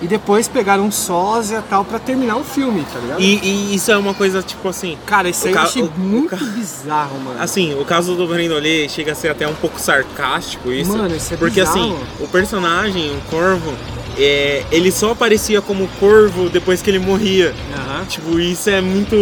[0.02, 3.22] E depois pegaram um sósia e tal pra terminar o filme, tá ligado?
[3.22, 3.40] E,
[3.72, 4.98] e isso é uma coisa, tipo assim.
[5.06, 7.42] Cara, isso o aí eu achei o- o muito ca- bizarro, mano.
[7.42, 10.96] Assim, o caso do Brandon Lee chega a ser até um pouco sarcástico isso.
[10.98, 11.80] Mano, isso é Porque bizarro.
[11.96, 13.74] assim, o personagem, o Corvo,
[14.18, 17.54] é, ele só aparecia como Corvo depois que ele morria.
[17.76, 18.06] Aham.
[18.06, 19.16] Tipo, isso é muito.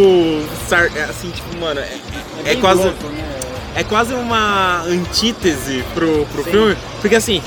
[0.68, 1.98] sar- é, Assim, tipo, mano, é,
[2.40, 2.82] é bem quase.
[2.82, 3.30] louco, né?
[3.76, 7.42] é quase uma antítese pro, pro filme, porque assim,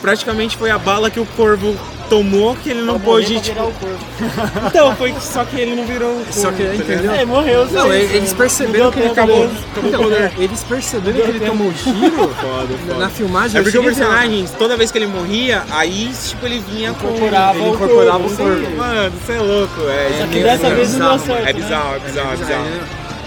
[0.00, 1.74] praticamente foi a bala que o corvo
[2.08, 3.40] tomou que ele não pôde.
[3.40, 3.54] Tipo...
[3.54, 3.96] virar o corpo.
[4.66, 6.32] Então, foi só que ele não virou o corvo.
[6.32, 7.12] Só que, entendeu?
[7.12, 7.66] É, morreu.
[7.70, 9.48] Não, eles perceberam que ele acabou-
[9.84, 10.02] Então,
[10.38, 12.34] eles perceberam que ele tomou um tiro
[12.98, 13.56] na filmagem.
[13.56, 16.62] É eu porque o cheguei a personagem, toda vez que ele morria, aí tipo ele
[16.70, 17.06] vinha com.
[17.08, 18.34] Incorporava Ele o incorporava corpo.
[18.34, 18.66] o corpo.
[18.66, 18.74] sim.
[18.76, 20.18] Mano, você é louco, é.
[20.20, 21.52] Só que dessa é vez não deu bizarro, certo, É né?
[21.52, 22.64] bizarro, é bizarro, é bizarro.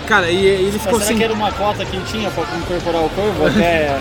[0.07, 1.17] Cara, e ele ficou será sem.
[1.17, 3.95] que era uma cota que tinha pra incorporar o corvo até...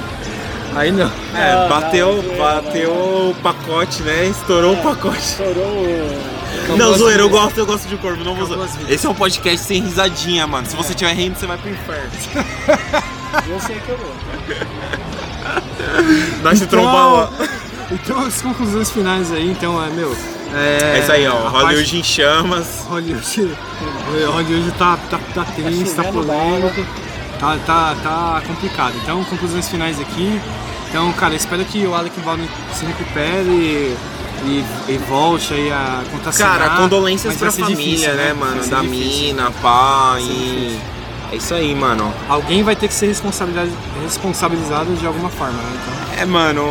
[0.74, 1.10] Aí não.
[1.34, 4.26] É, Não, bateu, não, bateu o pacote, né?
[4.26, 5.18] Estourou o pacote.
[5.18, 6.38] Estourou o...
[6.76, 8.68] Não, as zoeira, eu gosto, eu gosto de corvo, não vou zoar.
[8.88, 10.66] Esse é um podcast sem risadinha, mano.
[10.66, 12.10] Se você estiver rindo, você vai pro inferno.
[13.48, 14.12] Eu sei que eu vou.
[16.42, 17.30] Nós se trombar lá.
[17.90, 20.14] Então, as conclusões finais aí, então, é, meu.
[20.54, 21.48] É, É isso aí, ó.
[21.48, 22.66] Hollywood em chamas.
[22.66, 23.56] parte- Hollywood.
[24.32, 26.84] Hollywood tá, tá, tá triste, tá chovendo polêmico.
[27.39, 28.95] Tá, tá, tá complicado.
[29.03, 30.41] Então, conclusões finais aqui.
[30.89, 33.97] Então, cara, espero que o Alec Baldwin se recupere
[34.45, 36.59] e, e volte aí a contracenar.
[36.59, 38.66] Cara, condolências pra família, difícil, né, Vai mano?
[38.66, 39.26] Da difícil.
[39.26, 40.78] mina, pá, e.
[41.30, 42.12] É isso aí, mano.
[42.28, 43.70] Alguém vai ter que ser responsabilizado,
[44.03, 45.78] responsabilizado de alguma forma, né?
[45.82, 46.64] Então, É, mano,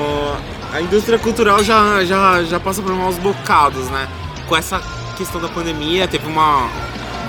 [0.73, 4.07] a indústria cultural já, já, já passa por maus bocados, né?
[4.47, 4.81] Com essa
[5.15, 6.67] questão da pandemia, teve uma.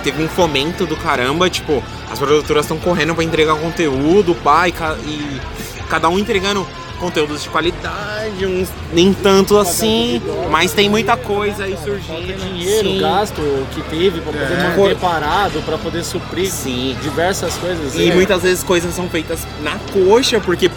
[0.02, 4.72] Teve um fomento do caramba, tipo, as produtoras estão correndo pra entregar conteúdo, pá, e,
[5.06, 5.40] e
[5.88, 6.66] cada um entregando
[6.98, 10.20] conteúdos de qualidade, uns nem tanto assim,
[10.50, 12.36] mas tem muita coisa aí surgindo.
[12.36, 12.98] dinheiro, Sim.
[13.00, 13.40] gasto
[13.72, 14.76] que teve pra poder É.
[14.76, 16.96] manter parado, pra poder suprir Sim.
[17.02, 17.94] diversas coisas.
[17.94, 18.14] E É.
[18.14, 20.68] muitas vezes coisas são feitas na coxa, porque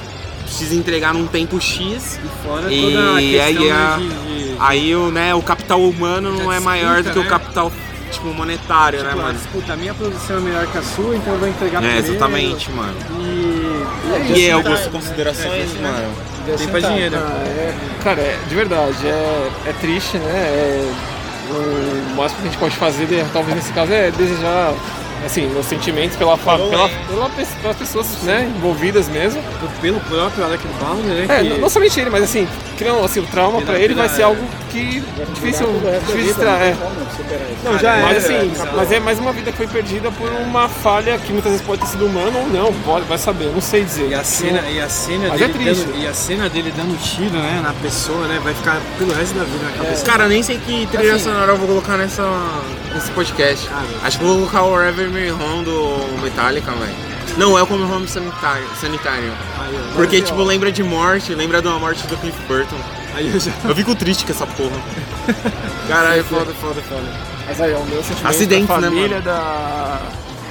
[0.43, 2.19] precisa entregar num tempo X.
[2.23, 5.81] e fora E toda a questão aí a- de, de- Aí o, né, o capital
[5.81, 7.29] humano não Já é maior do que o né?
[7.29, 7.71] capital
[8.11, 9.37] tipo, monetário, tipo, né, ah, mano?
[9.37, 12.07] disputa, a minha produção é melhor que a sua, então eu vou entregar É, primeiro.
[12.09, 12.95] exatamente, mano.
[13.19, 16.13] E, E é, algumas considerações, mano.
[16.57, 17.15] Tem pra dinheiro.
[17.17, 20.29] Ah, é- cara, é, de verdade, é, é triste, né?
[20.31, 20.91] É,
[21.51, 24.73] o máximo que a gente pode fazer, de- talvez nesse caso, é desejar
[25.25, 26.57] assim, meus sentimentos pela, pela,
[27.07, 29.41] pela, pe- pelas pessoas né, envolvidas mesmo.
[29.79, 31.25] pelo próprio Alec Baldwin, né?
[31.29, 32.47] É, que- não somente ele, mas assim,
[32.77, 35.01] criando assim, o trauma pra ele vai ser algo que
[35.33, 35.67] difícil,
[36.05, 36.71] difícil de extrair.
[36.71, 36.77] É.
[37.63, 40.29] Não, já Mas é, assim, é, mas é mais uma vida que foi perdida por
[40.31, 43.53] uma falha que muitas vezes pode ter sido humana ou não, pode, vai saber, eu
[43.53, 44.09] não sei dizer.
[44.09, 45.85] E a cena, e a cena Mas dele é triste.
[45.85, 49.37] dando, e a cena dele dando tiro, né, na pessoa, né, vai ficar pelo resto
[49.37, 50.05] da vida na cabeça.
[50.05, 51.25] Cara, nem sei que trilha Assim.
[51.25, 52.23] sonora eu vou colocar nessa,
[52.93, 53.67] nesse podcast.
[53.67, 53.83] Cara.
[54.03, 57.10] Acho que vou colocar o Wherever Me Home do Metallica, velho.
[57.37, 58.65] Não, é o Come Home Sanitário.
[58.79, 59.31] sanitário.
[59.59, 62.75] Aí, Porque, tipo, lembra de morte, lembra de uma morte do Cliff Burton.
[63.15, 64.75] aí eu já Eu fico triste com essa porra.
[65.87, 67.03] Caralho, foda, foda, foda.
[67.47, 70.01] Mas aí, é o meu sentimento Acidentes, da né, família da,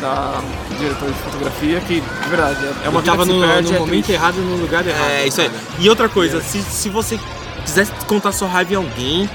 [0.00, 0.40] da
[0.78, 4.04] diretora de fotografia, que, de verdade, é uma eu tava no, perde, no é momento
[4.04, 4.12] triste.
[4.12, 5.10] errado, no lugar errado.
[5.10, 5.50] É, isso aí.
[5.78, 7.18] E outra coisa, se, se você
[7.64, 9.30] quiser contar sua raiva em alguém,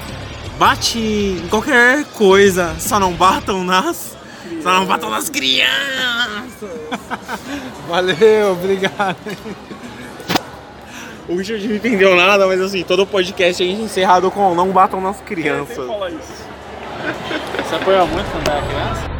[0.58, 4.15] bate em qualquer coisa, só não batam nas.
[4.66, 5.70] Só não batam nas crianças!
[7.88, 9.16] Valeu, obrigado.
[11.28, 15.00] O Richard não entendeu nada, mas assim, todo podcast a gente encerrado com não batam
[15.00, 15.76] nas crianças.
[15.76, 19.15] Você apoia muito quando era criança?